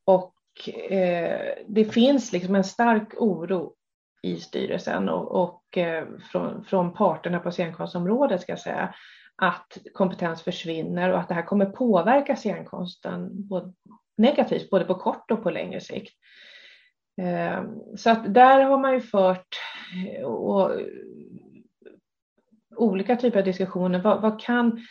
[0.06, 3.76] Och eh, det finns liksom en stark oro
[4.22, 8.94] i styrelsen och, och eh, från, från parterna på scenkonstområdet ska jag säga
[9.36, 13.74] att kompetens försvinner och att det här kommer påverka scenkonsten både,
[14.18, 16.14] negativt både på kort och på längre sikt.
[17.22, 19.56] Ehm, så att där har man ju fört
[20.06, 20.72] eh, och,
[22.76, 24.00] olika typer av diskussioner.
[24.00, 24.82] Vad, vad kan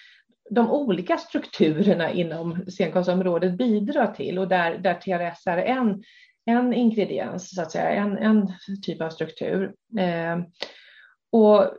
[0.51, 6.03] de olika strukturerna inom scenkonstområdet bidra till och där, där TRS är en,
[6.51, 8.49] en ingrediens, så att säga, en, en
[8.83, 9.75] typ av struktur.
[9.99, 10.39] Eh,
[11.33, 11.75] och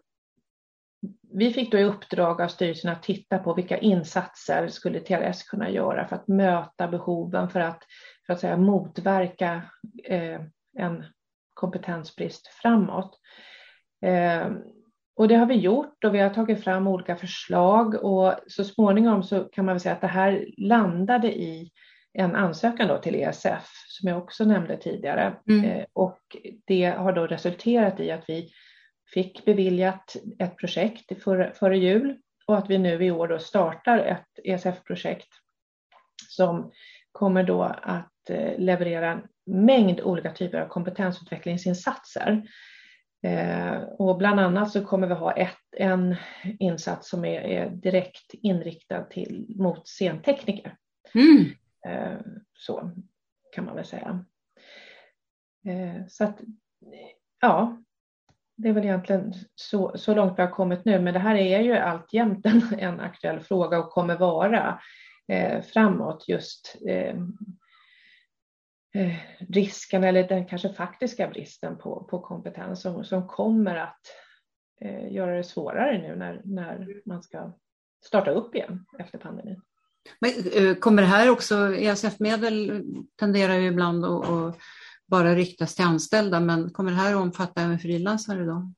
[1.34, 5.70] vi fick då i uppdrag av styrelsen att titta på vilka insatser skulle TRS kunna
[5.70, 7.84] göra för att möta behoven, för att,
[8.26, 9.62] för att säga, motverka
[10.04, 10.42] eh,
[10.78, 11.04] en
[11.54, 13.20] kompetensbrist framåt.
[14.06, 14.52] Eh,
[15.16, 19.24] och det har vi gjort och vi har tagit fram olika förslag och så småningom
[19.24, 21.72] så kan man väl säga att det här landade i
[22.14, 25.34] en ansökan då till ESF som jag också nämnde tidigare.
[25.50, 25.66] Mm.
[25.66, 26.22] Eh, och
[26.66, 28.52] det har då resulterat i att vi
[29.14, 33.98] fick beviljat ett projekt före, före jul och att vi nu i år då startar
[33.98, 35.30] ett ESF-projekt
[36.28, 36.72] som
[37.12, 42.44] kommer då att eh, leverera en mängd olika typer av kompetensutvecklingsinsatser.
[43.24, 46.16] Eh, och bland annat så kommer vi ha ett, en
[46.60, 50.76] insats som är, är direkt inriktad till, mot scentekniker.
[51.16, 51.46] Mm.
[51.88, 52.20] Eh,
[52.54, 52.92] så
[53.56, 54.26] kan man väl säga.
[55.66, 56.42] Eh, så att,
[57.42, 57.78] ja,
[58.56, 61.60] det är väl egentligen så, så långt vi har kommit nu, men det här är
[61.60, 64.82] ju alltjämt en, en aktuell fråga och kommer vara
[65.28, 67.16] eh, framåt just eh,
[68.96, 69.16] eh,
[69.50, 74.02] risken eller den kanske faktiska bristen på, på kompetens som, som kommer att
[74.82, 77.54] eh, göra det svårare nu när, när man ska
[78.06, 79.62] starta upp igen efter pandemin.
[80.20, 82.84] Men, eh, kommer det här också, ESF-medel
[83.20, 84.58] tenderar ju ibland att, att
[85.08, 88.72] bara riktas till anställda, men kommer det här att omfatta även frilansare då?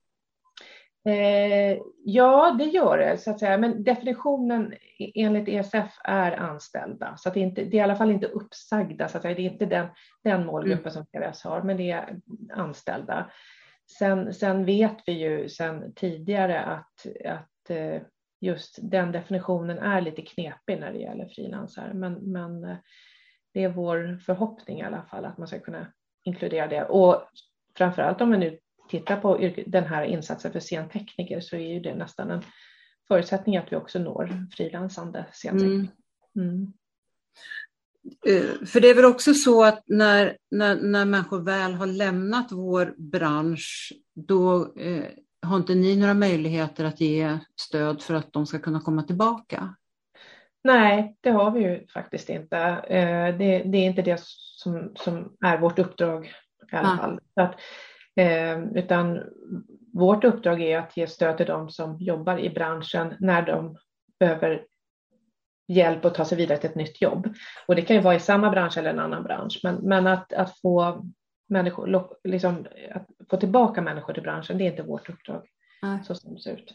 [1.10, 3.58] Eh, ja, det gör det, så att säga.
[3.58, 4.74] men definitionen
[5.16, 9.08] enligt ESF är anställda, så att det, inte, det är i alla fall inte uppsagda,
[9.08, 9.36] så att säga.
[9.36, 9.88] det är inte den,
[10.24, 10.92] den målgruppen mm.
[10.92, 12.20] som KRS har, men det är
[12.54, 13.32] anställda.
[13.98, 18.02] Sen, sen vet vi ju sen tidigare att, att eh,
[18.44, 22.78] just den definitionen är lite knepig när det gäller frilansare, men, men eh,
[23.54, 25.88] det är vår förhoppning i alla fall att man ska kunna
[26.24, 26.86] inkludera det.
[26.86, 27.24] Och
[27.78, 31.96] framförallt om vi nu tittar på den här insatsen för scentekniker så är ju det
[31.96, 32.42] nästan en
[33.08, 35.96] förutsättning att vi också når frilansande scentekniker.
[36.36, 36.50] Mm.
[36.50, 36.74] Mm.
[38.28, 42.52] Eh, för det är väl också så att när, när, när människor väl har lämnat
[42.52, 45.06] vår bransch, då eh,
[45.44, 49.76] har inte ni några möjligheter att ge stöd för att de ska kunna komma tillbaka?
[50.64, 52.58] Nej, det har vi ju faktiskt inte.
[52.88, 56.26] Eh, det, det är inte det som, som är vårt uppdrag
[56.72, 57.20] i alla fall.
[57.36, 57.56] Att,
[58.16, 59.20] eh, utan
[59.94, 63.78] vårt uppdrag är att ge stöd till de som jobbar i branschen när de
[64.20, 64.66] behöver
[65.68, 67.34] hjälp att ta sig vidare till ett nytt jobb.
[67.68, 70.34] Och det kan ju vara i samma bransch eller en annan bransch, men, men att,
[70.34, 71.06] att få
[71.54, 75.44] människor, liksom, att få tillbaka människor till branschen, det är inte vårt uppdrag
[75.82, 76.00] Nej.
[76.04, 76.74] så som det ser ut.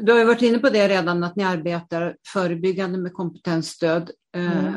[0.00, 4.10] Du har ju varit inne på det redan, att ni arbetar förebyggande med kompetensstöd.
[4.36, 4.74] Eh, mm.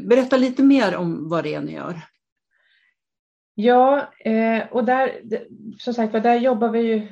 [0.00, 2.00] Berätta lite mer om vad det är ni gör.
[3.62, 5.20] Ja, eh, och där,
[5.78, 7.08] som sagt där jobbar vi ju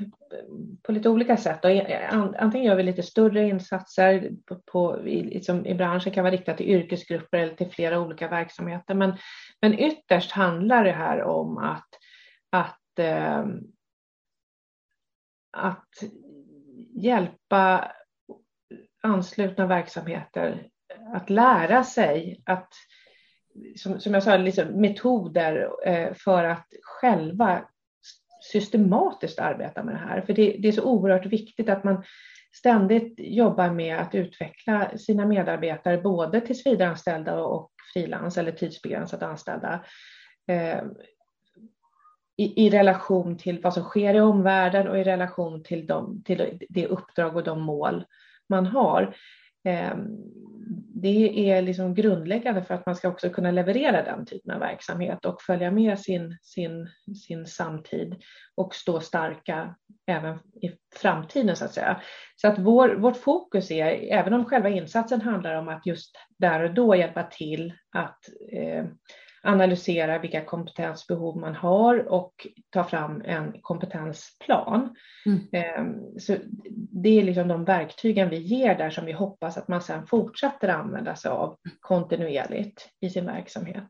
[0.82, 1.64] på lite olika sätt.
[1.64, 6.56] Eh, antingen gör vi lite större insatser på, på, liksom i branschen, kan vara riktat
[6.56, 8.94] till yrkesgrupper eller till flera olika verksamheter.
[8.94, 9.16] Men,
[9.60, 11.88] men ytterst handlar det här om att,
[12.50, 13.46] att, eh,
[15.52, 15.88] att
[16.94, 17.92] hjälpa
[19.02, 20.68] anslutna verksamheter
[21.14, 22.72] att lära sig att,
[23.76, 27.64] som, som jag sa, liksom metoder eh, för att själva
[28.52, 30.20] systematiskt arbeta med det här.
[30.20, 32.04] För det, det är så oerhört viktigt att man
[32.56, 39.84] ständigt jobbar med att utveckla sina medarbetare, både tillsvidareanställda och frilans eller tidsbegränsat anställda,
[40.48, 40.82] eh,
[42.36, 46.58] i, i, relation till vad som sker i omvärlden och i relation till, de, till
[46.68, 48.04] det uppdrag och de mål
[48.48, 49.16] man har.
[49.64, 49.96] Eh,
[51.02, 55.24] det är liksom grundläggande för att man ska också kunna leverera den typen av verksamhet
[55.24, 56.88] och följa med sin, sin,
[57.26, 58.16] sin samtid
[58.54, 59.74] och stå starka
[60.06, 62.02] även i framtiden så att säga.
[62.36, 66.62] Så att vår, vårt fokus är, även om själva insatsen handlar om att just där
[66.62, 68.18] och då hjälpa till att
[68.52, 68.84] eh,
[69.42, 74.96] analysera vilka kompetensbehov man har och ta fram en kompetensplan.
[75.26, 75.40] Mm.
[75.52, 76.36] Ehm, så
[76.74, 80.68] det är liksom de verktygen vi ger där som vi hoppas att man sedan fortsätter
[80.68, 83.88] använda sig av kontinuerligt i sin verksamhet.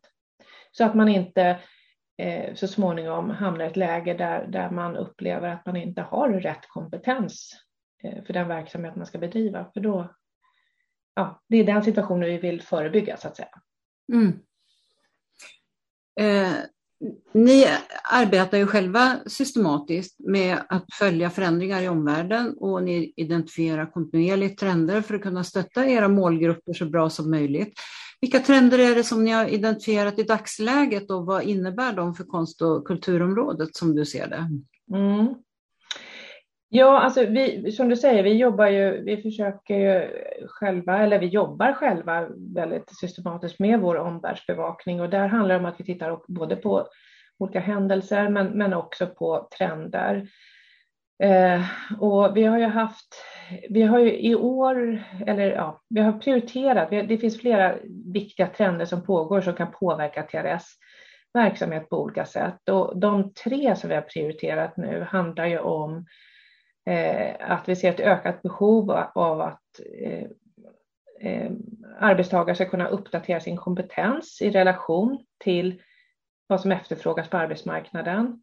[0.73, 1.61] Så att man inte
[2.19, 6.29] eh, så småningom hamnar i ett läge där, där man upplever att man inte har
[6.29, 7.53] rätt kompetens
[8.05, 9.71] eh, för den verksamhet man ska bedriva.
[9.75, 10.15] För då,
[11.15, 13.61] ja, det är den situationen vi vill förebygga så att säga.
[14.13, 14.41] Mm.
[16.19, 16.53] Eh,
[17.35, 17.67] ni
[18.13, 25.01] arbetar ju själva systematiskt med att följa förändringar i omvärlden och ni identifierar kontinuerligt trender
[25.01, 27.73] för att kunna stötta era målgrupper så bra som möjligt.
[28.21, 32.25] Vilka trender är det som ni har identifierat i dagsläget och vad innebär de för
[32.25, 34.49] konst och kulturområdet som du ser det?
[34.97, 35.35] Mm.
[36.71, 40.09] Ja, alltså vi, som du säger, vi jobbar ju, vi försöker ju
[40.49, 45.66] själva, eller vi jobbar själva väldigt systematiskt med vår omvärldsbevakning och där handlar det om
[45.66, 46.89] att vi tittar både på
[47.39, 50.29] olika händelser men, men också på trender.
[51.23, 51.62] Eh,
[52.01, 53.14] och vi har ju haft,
[53.71, 57.75] vi har ju i år, eller ja, vi har prioriterat, vi, det finns flera
[58.12, 60.64] viktiga trender som pågår som kan påverka TRS
[61.35, 66.07] verksamhet på olika sätt och de tre som vi har prioriterat nu handlar ju om
[66.89, 70.24] Eh, att vi ser ett ökat behov av att, eh,
[71.20, 71.51] eh,
[71.99, 75.82] arbetstagare ska kunna uppdatera sin kompetens i relation till
[76.47, 78.43] vad som efterfrågas på arbetsmarknaden.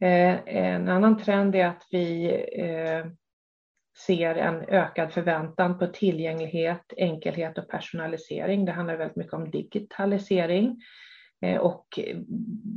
[0.00, 3.06] Eh, en annan trend är att vi eh,
[4.06, 8.64] ser en ökad förväntan på tillgänglighet, enkelhet och personalisering.
[8.64, 10.76] Det handlar väldigt mycket om digitalisering eh,
[11.42, 11.98] Eh, och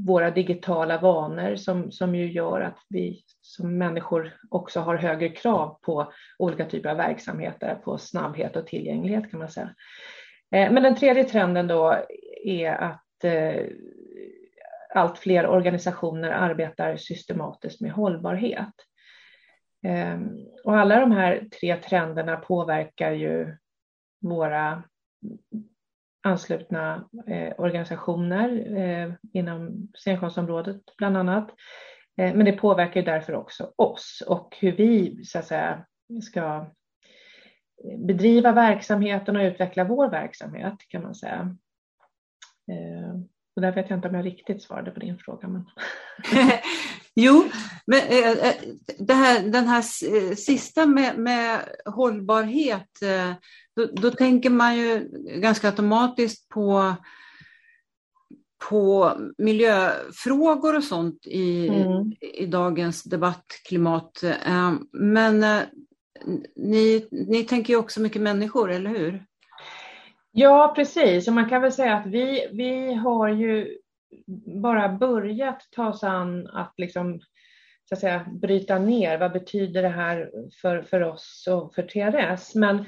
[0.08, 5.80] våra digitala vanor som, som ju gör att vi som människor också har högre krav
[5.82, 9.76] på olika typer av verksamheter, på snabbhet och tillgänglighet kan man säga.
[10.52, 11.98] Eh, men den tredje trenden då
[12.44, 13.66] är att eh,
[14.96, 18.74] allt fler organisationer arbetar systematiskt med hållbarhet.
[20.64, 23.58] Och alla de här tre trenderna påverkar ju
[24.22, 24.84] våra
[26.24, 31.50] anslutna eh, organisationer eh, inom scenkonstområdet bland annat.
[32.18, 35.86] Eh, men det påverkar ju därför också oss och hur vi så att säga
[36.22, 36.72] ska
[37.84, 41.58] eh, bedriva verksamheten och utveckla vår verksamhet kan man säga.
[42.72, 43.16] Eh,
[43.56, 45.48] och där vet jag inte om jag riktigt svarade på din fråga.
[45.48, 45.66] Men...
[47.16, 47.50] jo,
[47.86, 48.54] men äh,
[48.98, 49.82] det här, den här
[50.36, 52.90] sista med, med hållbarhet,
[53.76, 56.96] då, då, tänker man ju ganska automatiskt på,
[58.70, 62.12] på miljöfrågor och sånt i, mm.
[62.20, 64.24] i dagens debattklimat.
[64.92, 65.46] Men
[66.56, 69.26] ni, ni tänker ju också mycket människor, eller hur?
[70.36, 71.28] Ja, precis.
[71.28, 73.78] Och man kan väl säga att vi, vi har ju
[74.62, 77.20] bara börjat ta oss an att liksom,
[77.90, 80.32] så att säga, bryta ner vad betyder det här
[80.62, 82.56] för, för oss och för TRS.
[82.56, 82.86] Men,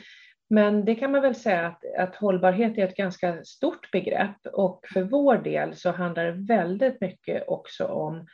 [0.50, 4.86] men det kan man väl säga att, att hållbarhet är ett ganska stort begrepp och
[4.94, 8.28] för vår del så handlar det väldigt mycket också om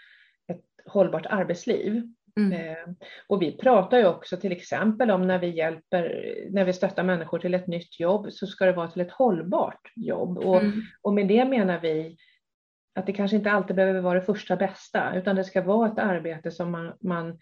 [0.47, 2.13] ett hållbart arbetsliv.
[2.37, 2.53] Mm.
[2.53, 2.93] Eh,
[3.27, 7.39] och vi pratar ju också till exempel om när vi hjälper, när vi stöttar människor
[7.39, 10.37] till ett nytt jobb så ska det vara till ett hållbart jobb.
[10.37, 10.81] Och, mm.
[11.01, 12.17] och med det menar vi
[12.95, 15.99] att det kanske inte alltid behöver vara det första bästa utan det ska vara ett
[15.99, 17.39] arbete som man, man,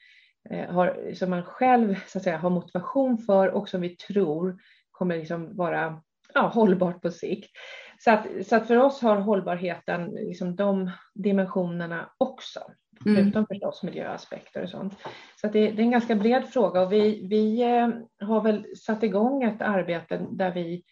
[0.49, 4.59] eh, har, som man själv så att säga, har motivation för och som vi tror
[4.91, 6.01] kommer liksom vara
[6.33, 7.51] ja, hållbart på sikt.
[7.99, 12.59] Så att, så att för oss har hållbarheten liksom de dimensionerna också.
[13.05, 13.23] Mm.
[13.23, 14.93] Förutom förstås miljöaspekter och sånt.
[15.41, 17.89] Så det, det, är en ganska bred fråga och vi, vi eh,
[18.27, 20.83] har väl satt igång ett arbete där vi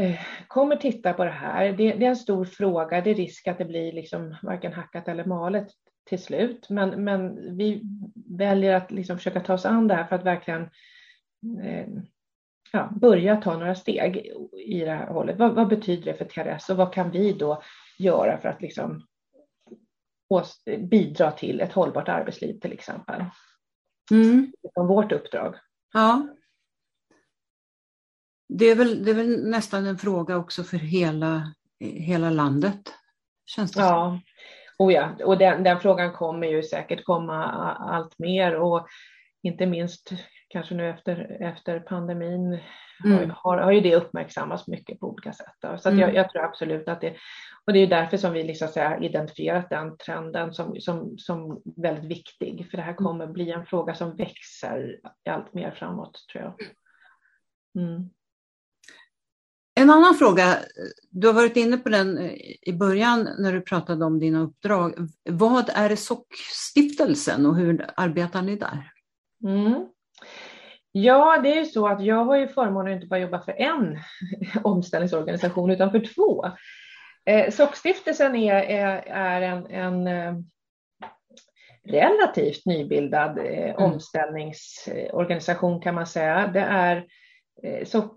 [0.00, 1.72] eh, kommer titta på det här.
[1.72, 3.00] Det, det, är en stor fråga.
[3.00, 5.68] Det är risk att det blir liksom varken hackat eller malet
[6.08, 6.66] till slut.
[6.70, 7.82] Men, men vi
[8.38, 10.62] väljer att liksom försöka ta oss an det här för att verkligen
[11.62, 11.86] eh,
[12.72, 14.32] ja, börja ta några steg
[14.66, 15.38] i det här hållet.
[15.38, 17.62] Vad, vad, betyder det för TRS och vad kan vi då
[17.98, 19.02] göra för att liksom
[20.90, 23.24] bidra till ett hållbart arbetsliv till exempel.
[24.10, 24.52] Mm.
[24.74, 25.54] Som vårt uppdrag.
[25.92, 26.28] Ja.
[28.48, 32.94] Det är, väl, det är väl nästan en fråga också för hela, hela landet.
[33.46, 34.20] Känns det ja.
[34.78, 38.86] Oh ja, och den, den frågan kommer ju säkert komma allt mer och
[39.42, 40.12] inte minst
[40.48, 42.60] kanske nu efter, efter pandemin
[43.04, 43.30] mm.
[43.36, 45.54] har, har ju det uppmärksammats mycket på olika sätt.
[45.60, 45.78] Då.
[45.78, 46.00] Så mm.
[46.00, 47.16] jag, jag, tror absolut att det,
[47.66, 52.10] och det är därför som vi liksom så identifierat den trenden som, som, som väldigt
[52.10, 53.04] viktig, för det här mm.
[53.04, 56.54] kommer bli en fråga som växer allt mer framåt tror jag.
[57.84, 58.10] Mm.
[59.74, 60.58] En annan fråga,
[61.10, 62.18] du har varit inne på den
[62.62, 64.94] i början när du pratade om dina uppdrag.
[65.30, 68.92] Vad är SOC-stiftelsen och hur arbetar ni där?
[69.44, 69.88] Mm.
[70.92, 73.60] Ja, det är ju så att jag har ju förmånen att inte bara jobba för
[73.60, 73.98] en
[74.62, 76.46] omställningsorganisation utan för två.
[77.26, 80.34] Eh, Sockstiftelsen är, är, är en, en eh,
[81.84, 83.76] relativt nybildad eh, mm.
[83.76, 86.46] omställningsorganisation kan man säga.
[86.46, 87.06] Det är
[87.62, 88.12] eh, SOC,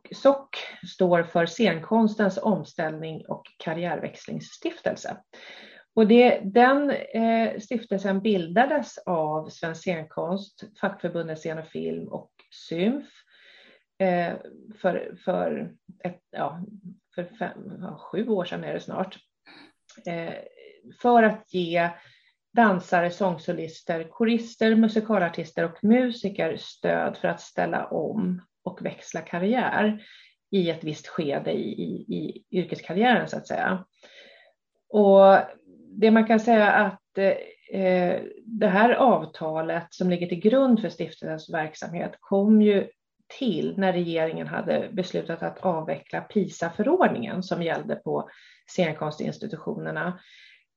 [0.96, 5.18] står för Scenkonstens omställning och karriärväxlingsstiftelse.
[5.94, 12.32] Och det, den eh, stiftelsen bildades av Svensk scenkonst, fackförbundet Scen och film och
[12.70, 13.06] Symf
[14.00, 14.34] eh,
[14.82, 15.74] för, för,
[16.04, 16.66] ett, ja,
[17.16, 19.18] för fem, ja, sju år sedan är det snart.
[20.06, 20.34] Eh,
[21.02, 21.90] för att ge
[22.54, 30.04] dansare, sångsolister, korister, musikalartister och musiker stöd för att ställa om och växla karriär
[30.52, 33.86] i ett visst skede i, i, i yrkeskarriären så att säga.
[34.90, 35.38] Och
[35.92, 37.34] det man kan säga att eh,
[38.46, 42.88] det här avtalet som ligger till grund för stiftelsens verksamhet kom ju
[43.40, 48.30] till när regeringen hade beslutat att avveckla PISA-förordningen som gällde på
[48.68, 50.20] scenkonstinstitutionerna.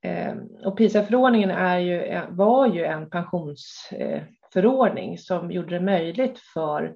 [0.05, 0.35] Eh,
[0.65, 6.95] och PISA-förordningen är ju, var ju en pensionsförordning eh, som gjorde det möjligt för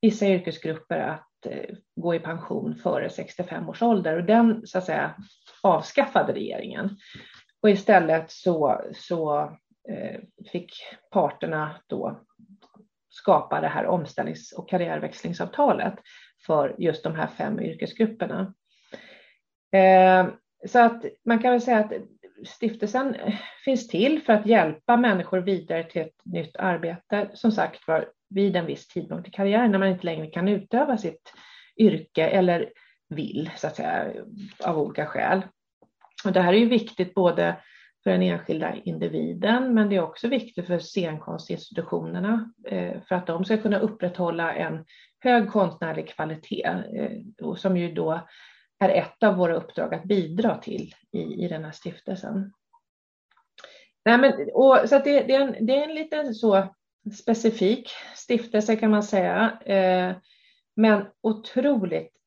[0.00, 4.84] vissa yrkesgrupper att eh, gå i pension före 65 års ålder och den så att
[4.84, 5.14] säga
[5.62, 6.96] avskaffade regeringen.
[7.62, 9.40] Och istället så, så
[9.88, 10.20] eh,
[10.52, 10.72] fick
[11.10, 12.20] parterna då
[13.10, 15.94] skapa det här omställnings och karriärväxlingsavtalet
[16.46, 18.54] för just de här fem yrkesgrupperna.
[19.72, 20.26] Eh,
[20.66, 21.92] så att man kan väl säga att
[22.46, 23.34] stiftelsen eh,
[23.64, 28.56] finns till för att hjälpa människor vidare till ett nytt arbete, som sagt var vid
[28.56, 31.32] en viss tidpunkt i karriären när man inte längre kan utöva sitt
[31.76, 32.72] yrke eller
[33.08, 34.12] vill, så att säga,
[34.64, 35.42] av olika skäl.
[36.24, 37.56] Och det här är ju viktigt både
[38.02, 43.44] för den enskilda individen, men det är också viktigt för scenkonstinstitutionerna eh, för att de
[43.44, 44.84] ska kunna upprätthålla en
[45.20, 48.28] hög konstnärlig kvalitet, eh, som ju då
[48.78, 52.52] är ett av våra uppdrag att bidra till i, i den här stiftelsen.
[54.04, 56.74] Nej, men, och, så det, det, är en, det är en lite så
[57.18, 60.16] specifik stiftelse kan man säga, eh,
[60.76, 62.17] men otroligt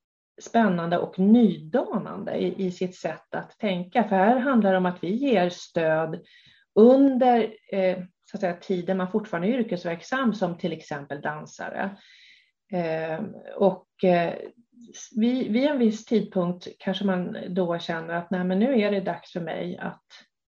[0.42, 4.04] spännande och nydanande i, i, sitt sätt att tänka.
[4.04, 6.20] För här handlar det om att vi ger stöd
[6.76, 7.98] under eh,
[8.32, 11.98] så att säga, tiden man fortfarande är yrkesverksam som till exempel dansare.
[12.74, 13.20] Eh,
[13.56, 14.34] och eh,
[15.16, 19.00] vid, vid en viss tidpunkt kanske man då känner att nej, men nu är det
[19.02, 20.04] dags för mig att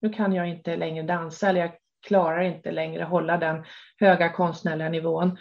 [0.02, 1.72] nu kan jag inte längre dansa eller jag
[2.08, 3.64] klarar inte längre hålla den
[4.00, 5.38] höga konstnärliga nivån.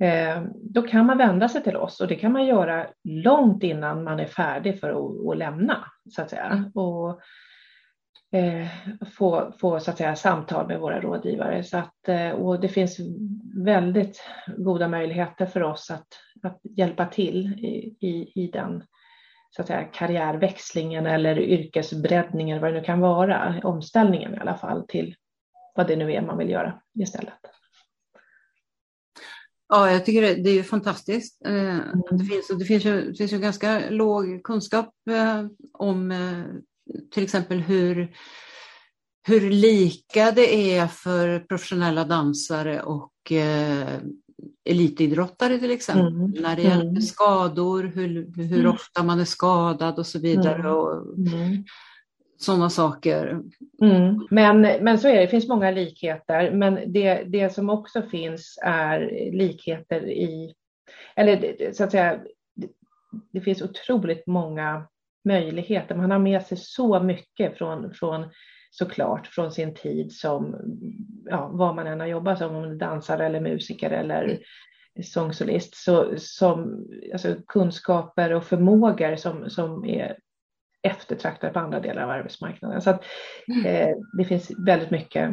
[0.00, 4.04] Eh, då kan man vända sig till oss och det kan man göra långt innan
[4.04, 6.46] man är färdig för att, att lämna så att säga.
[6.46, 6.70] Mm.
[6.70, 7.20] Och,
[8.32, 8.66] eh,
[9.16, 11.64] få, få så att säga, samtal med våra rådgivare.
[11.64, 12.96] Så att, eh, och det finns
[13.64, 14.22] väldigt
[14.56, 16.08] goda möjligheter för oss att,
[16.42, 18.84] att hjälpa till i, i, i den
[19.50, 24.86] så att säga, karriärväxlingen eller yrkesbreddningen, vad det nu kan vara, omställningen i alla fall
[24.86, 25.14] till
[25.74, 27.59] vad det nu är man vill göra istället.
[29.70, 31.46] Ja, jag tycker det, det är fantastiskt.
[31.46, 32.02] Eh, mm.
[32.10, 36.14] Det, finns, det, finns ju, det finns ju ganska låg kunskap eh, om
[37.10, 38.14] till exempel hur,
[39.26, 43.98] hur lika det är för professionella dansare och eh,
[44.64, 46.14] elitidrottare till exempel.
[46.14, 46.30] Mm.
[46.30, 47.02] När det gäller mm.
[47.02, 48.72] skador, hur, hur mm.
[48.72, 50.60] ofta man är skadad och så vidare.
[50.60, 50.72] Mm.
[50.72, 51.16] Och.
[52.40, 53.40] Sådana saker.
[53.82, 54.26] Mm.
[54.30, 56.50] Men, men så är det, det finns många likheter.
[56.50, 59.00] Men det, det som också finns är
[59.32, 60.54] likheter i,
[61.16, 62.20] eller så att säga,
[62.54, 62.68] det,
[63.32, 64.86] det finns otroligt många
[65.24, 65.94] möjligheter.
[65.94, 68.30] Man har med sig så mycket från, från
[68.70, 70.56] såklart från sin tid som
[71.24, 74.38] ja, vad man än har jobbat som, om dansare eller musiker eller
[75.02, 80.16] sångsolist, så, som alltså, kunskaper och förmågor som, som är
[80.82, 82.82] eftertraktade på andra delar av arbetsmarknaden.
[82.82, 83.04] Så att,
[83.48, 83.66] mm.
[83.66, 85.30] eh, det finns väldigt mycket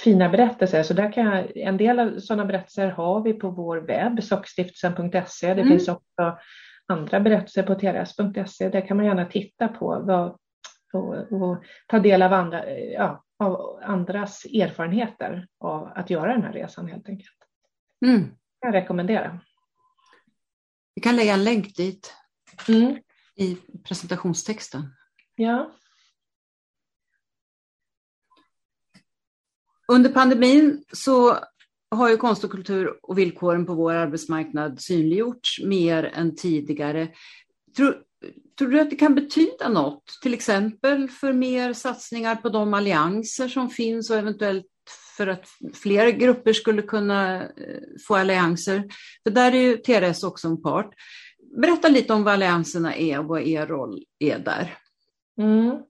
[0.00, 0.82] fina berättelser.
[0.82, 5.54] Så där kan jag, en del av sådana berättelser har vi på vår webb, sockstiftelsen.se.
[5.54, 5.68] Det mm.
[5.68, 6.38] finns också
[6.86, 8.68] andra berättelser på trs.se.
[8.68, 10.36] Där kan man gärna titta på vad,
[10.92, 16.52] och, och, ta del av, andra, ja, av andras erfarenheter av att göra den här
[16.52, 17.36] resan helt enkelt.
[18.06, 18.34] Mm.
[18.60, 19.40] Jag rekommendera.
[20.94, 22.14] Vi kan lägga en länk dit
[22.68, 22.96] mm.
[23.42, 24.82] I presentationstexten.
[25.34, 25.72] Ja.
[29.88, 31.38] Under pandemin så
[31.90, 37.08] har ju konst och kultur och villkoren på vår arbetsmarknad synliggjorts mer än tidigare.
[37.76, 37.96] Tror,
[38.58, 43.48] tror du att det kan betyda något, till exempel för mer satsningar på de allianser
[43.48, 44.66] som finns och eventuellt
[45.16, 47.48] för att fler grupper skulle kunna eh,
[48.06, 48.84] få allianser?
[49.22, 50.94] För där är ju TRS också en part.
[51.60, 54.74] Berätta lite om vad allianserna är och vad er roll är där.
[55.38, 55.82] Mm.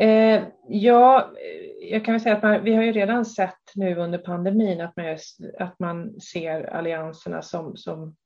[0.00, 1.32] Eh, ja,
[1.80, 4.96] jag kan väl säga att man, vi har ju redan sett nu under pandemin att
[4.96, 5.18] man,
[5.58, 8.16] att man ser allianserna som, som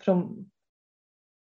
[0.00, 0.50] från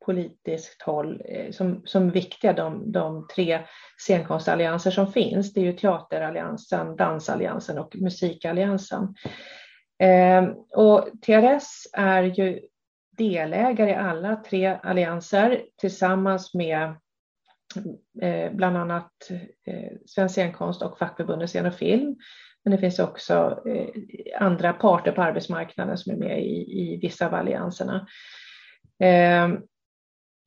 [0.05, 3.61] politiskt håll eh, som, som viktiga, de, de tre
[3.99, 5.53] scenkonstallianser som finns.
[5.53, 9.15] Det är ju Teateralliansen, Dansalliansen och Musikalliansen.
[10.03, 10.45] Eh,
[10.77, 12.61] och TRS är ju
[13.19, 16.95] delägare i alla tre allianser tillsammans med
[18.23, 19.12] eh, bland annat
[19.66, 22.16] eh, Svensk scenkonst och fackförbundet Scen och film.
[22.64, 23.89] Men det finns också eh,
[24.43, 28.07] andra parter på arbetsmarknaden som är med i, i vissa av allianserna.
[28.99, 29.62] Ehm,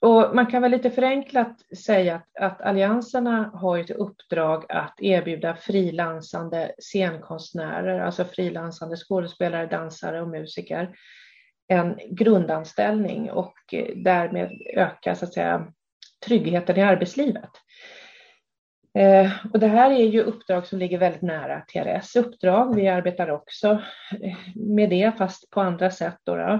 [0.02, 5.56] och man kan väl lite förenklat säga att, att allianserna har ett uppdrag att erbjuda
[5.56, 10.96] frilansande scenkonstnärer, alltså frilansande skådespelare, dansare och musiker,
[11.72, 13.54] en grundanställning och
[13.96, 15.68] därmed öka så att säga,
[16.26, 17.50] tryggheten i arbetslivet.
[19.00, 22.76] Eh, och det här är ju uppdrag som ligger väldigt nära TRS uppdrag.
[22.76, 23.72] Vi arbetar också
[24.22, 26.18] eh, med det, fast på andra sätt.
[26.24, 26.54] Då, då.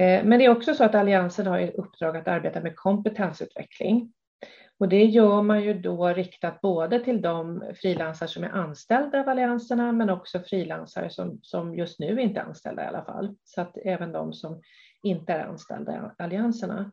[0.00, 4.12] Eh, men det är också så att Alliansen har i uppdrag att arbeta med kompetensutveckling.
[4.78, 9.28] Och det gör man ju då riktat både till de frilansare som är anställda av
[9.28, 13.36] allianserna men också frilansare som, som just nu inte är anställda i alla fall.
[13.44, 14.62] Så att även de som
[15.02, 16.92] inte är anställda i allianserna.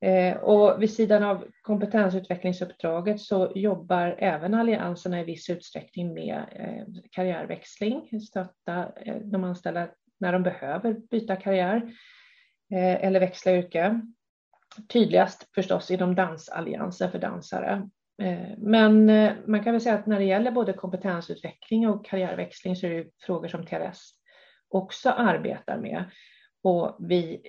[0.00, 7.02] Eh, och vid sidan av kompetensutvecklingsuppdraget så jobbar även allianserna i viss utsträckning med eh,
[7.10, 9.88] karriärväxling, stötta eh, de anställda
[10.20, 11.76] när de behöver byta karriär
[12.72, 14.00] eh, eller växla yrke.
[14.88, 17.88] Tydligast förstås inom dansallianser för dansare.
[18.22, 22.76] Eh, men eh, man kan väl säga att när det gäller både kompetensutveckling och karriärväxling
[22.76, 24.10] så är det frågor som TRS
[24.68, 26.04] också arbetar med.
[26.62, 27.42] Och vi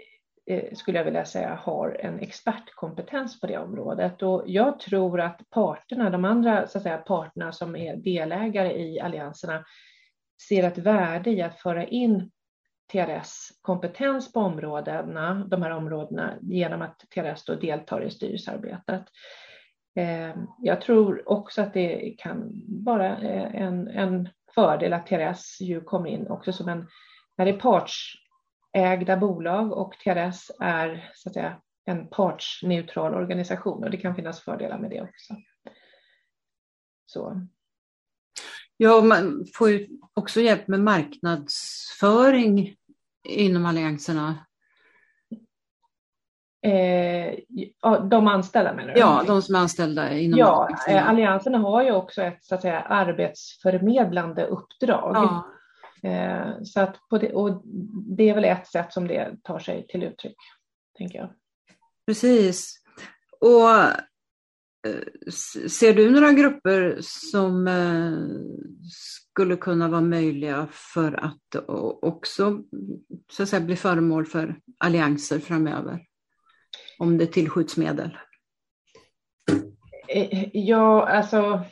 [0.50, 4.24] eh, skulle jag vilja säga, har en expertkompetens på det området.
[4.24, 9.00] Och jag tror att parterna, de andra så att säga, parterna som är delägare i
[9.00, 9.66] allianserna,
[10.48, 12.32] ser ett värde i att föra in
[12.92, 19.04] TRS kompetens på områdena, de här områdena genom att TRS då deltar i styrelsearbetet.
[19.96, 22.52] Eh, jag tror också att det kan
[22.86, 26.88] vara eh, en, en fördel att TRS ju kommer in också som en,
[27.38, 33.92] när det är partsägda bolag och TRS är så att säga, en partsneutral organisation och
[33.92, 35.36] det kan finnas fördelar med det också.
[37.06, 37.48] Så.
[38.82, 42.76] Ja, man får ju också hjälp med marknadsföring
[43.24, 44.46] inom allianserna.
[46.62, 47.36] Eh,
[48.10, 49.00] de anställda menar du?
[49.00, 51.02] Ja, de som är anställda inom Ja, allianserna.
[51.02, 55.16] allianserna har ju också ett så att säga, arbetsförmedlande uppdrag.
[55.16, 55.48] Ja.
[56.10, 57.62] Eh, så att det, och
[58.18, 60.38] det är väl ett sätt som det tar sig till uttryck,
[60.98, 61.30] tänker jag.
[62.06, 62.76] Precis.
[63.40, 63.94] Och eh,
[64.88, 65.32] Eh,
[65.70, 68.14] ser du några grupper som eh,
[68.92, 71.56] skulle kunna vara möjliga för att
[72.02, 72.64] också
[73.32, 76.06] så att säga, bli föremål för allianser framöver?
[77.00, 78.18] Om det tillskjuts medel?
[80.08, 81.66] Eh, ja, alltså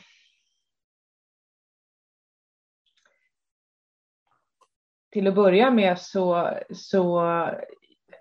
[5.10, 7.22] till att börja med så, så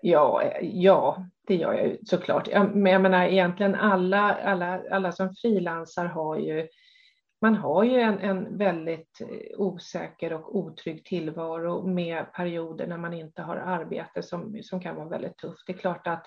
[0.02, 2.48] ja, ja, det gör jag ju såklart.
[2.74, 6.68] Men jag menar egentligen alla, alla, alla som frilansar har ju
[7.42, 13.14] man har ju en, en väldigt eh, osäker och otrygg tillvaro med perioder när man
[13.14, 15.68] inte har arbete som, som kan vara väldigt tufft.
[15.68, 16.26] Det är klart att,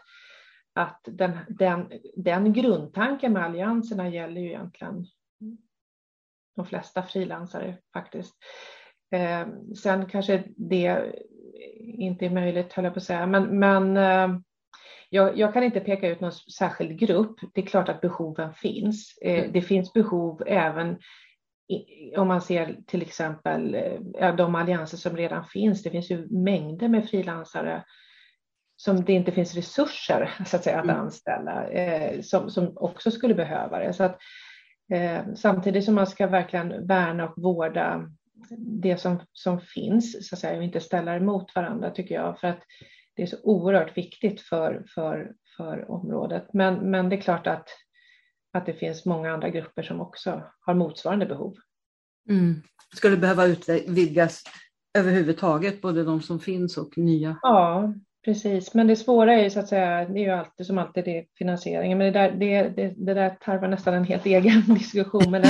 [0.75, 5.07] att den, den, den grundtanken med allianserna gäller ju egentligen
[6.57, 8.35] de flesta frilansare faktiskt.
[9.11, 9.47] Eh,
[9.83, 11.15] sen kanske det
[11.79, 14.41] inte är möjligt, höll jag på att säga, men, men eh,
[15.11, 17.41] jag, jag, kan inte peka ut någon särskild grupp.
[17.55, 19.19] Det är klart att behoven finns.
[19.23, 19.53] Eh, mm.
[19.53, 20.99] det finns behov även
[21.69, 23.75] i, om man ser till exempel
[24.19, 25.83] eh, de allianser som redan finns.
[25.83, 27.85] Det finns ju mängder med frilansare
[28.77, 30.97] som det inte finns resurser så att, säga, att mm.
[30.97, 33.93] anställa, eh, som, som också skulle behöva det.
[33.93, 34.19] Så att,
[34.93, 38.11] eh, samtidigt som man ska verkligen värna och vårda
[38.59, 42.41] det som, som finns så att säga, och inte ställa emot varandra tycker jag.
[42.41, 42.63] För att
[43.21, 46.47] det är så oerhört viktigt för, för, för området.
[46.53, 47.69] Men, men det är klart att,
[48.53, 51.55] att det finns många andra grupper som också har motsvarande behov.
[52.29, 52.63] Mm.
[52.95, 54.43] Skulle behöva utvidgas
[54.99, 57.39] överhuvudtaget, både de som finns och nya?
[57.43, 57.95] Ja,
[58.25, 61.05] Precis, men det svåra är ju så att säga, det är ju alltid som alltid
[61.05, 65.31] det finansieringen, men det där, det, det, det där tarvar nästan en helt egen diskussion,
[65.31, 65.43] men,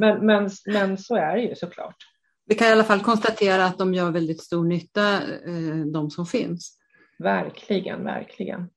[0.00, 1.96] men, men, men så är det ju såklart.
[2.44, 6.26] Vi kan i alla fall konstatera att de gör väldigt stor nytta, eh, de som
[6.26, 6.78] finns.
[7.18, 8.70] Verkligen, verkligen.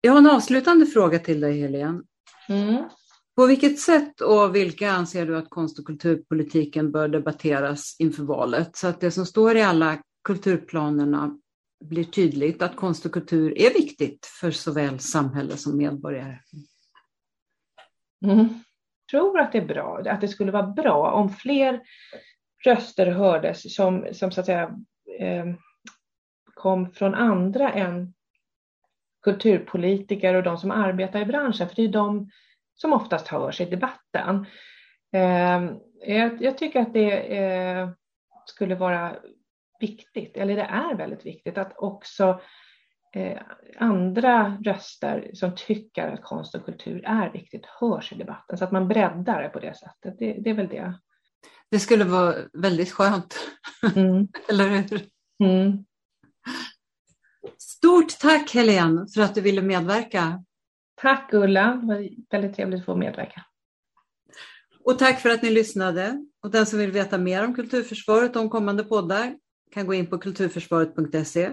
[0.00, 2.02] Jag har en avslutande fråga till dig, Helene.
[2.48, 2.84] Mm.
[3.36, 8.76] På vilket sätt och vilka anser du att konst och kulturpolitiken bör debatteras inför valet?
[8.76, 11.38] Så att det som står i alla kulturplanerna
[11.84, 16.38] blir tydligt att konst och kultur är viktigt för såväl samhälle som medborgare.
[18.24, 18.48] Mm
[19.10, 21.80] tror att det är bra, att det skulle vara bra om fler
[22.64, 24.78] röster hördes som, som så att säga
[25.20, 25.46] eh,
[26.54, 28.14] kom från andra än
[29.22, 32.30] kulturpolitiker och de som arbetar i branschen, för det är de
[32.74, 34.46] som oftast hörs i debatten.
[35.12, 35.64] Eh,
[36.14, 37.88] jag, jag, tycker att det eh,
[38.46, 39.16] skulle vara
[39.80, 42.40] viktigt, eller det är väldigt viktigt att också
[43.14, 43.38] eh,
[43.78, 48.72] andra röster som tycker att konst och kultur är viktigt hörs i debatten så att
[48.72, 50.18] man breddar det på det sättet.
[50.18, 50.94] Det, det är väl det.
[51.70, 53.36] Det skulle vara väldigt skönt,
[53.96, 54.28] mm.
[54.48, 55.08] eller hur?
[55.44, 55.84] Mm.
[57.58, 60.44] Stort tack Helene för att du ville medverka.
[60.94, 63.44] Tack Ulla, det var väldigt trevligt att få medverka.
[64.84, 66.26] Och tack för att ni lyssnade.
[66.42, 69.36] Och den som vill veta mer om kulturförsvaret och om kommande poddar
[69.70, 71.52] kan gå in på kulturförsvaret.se.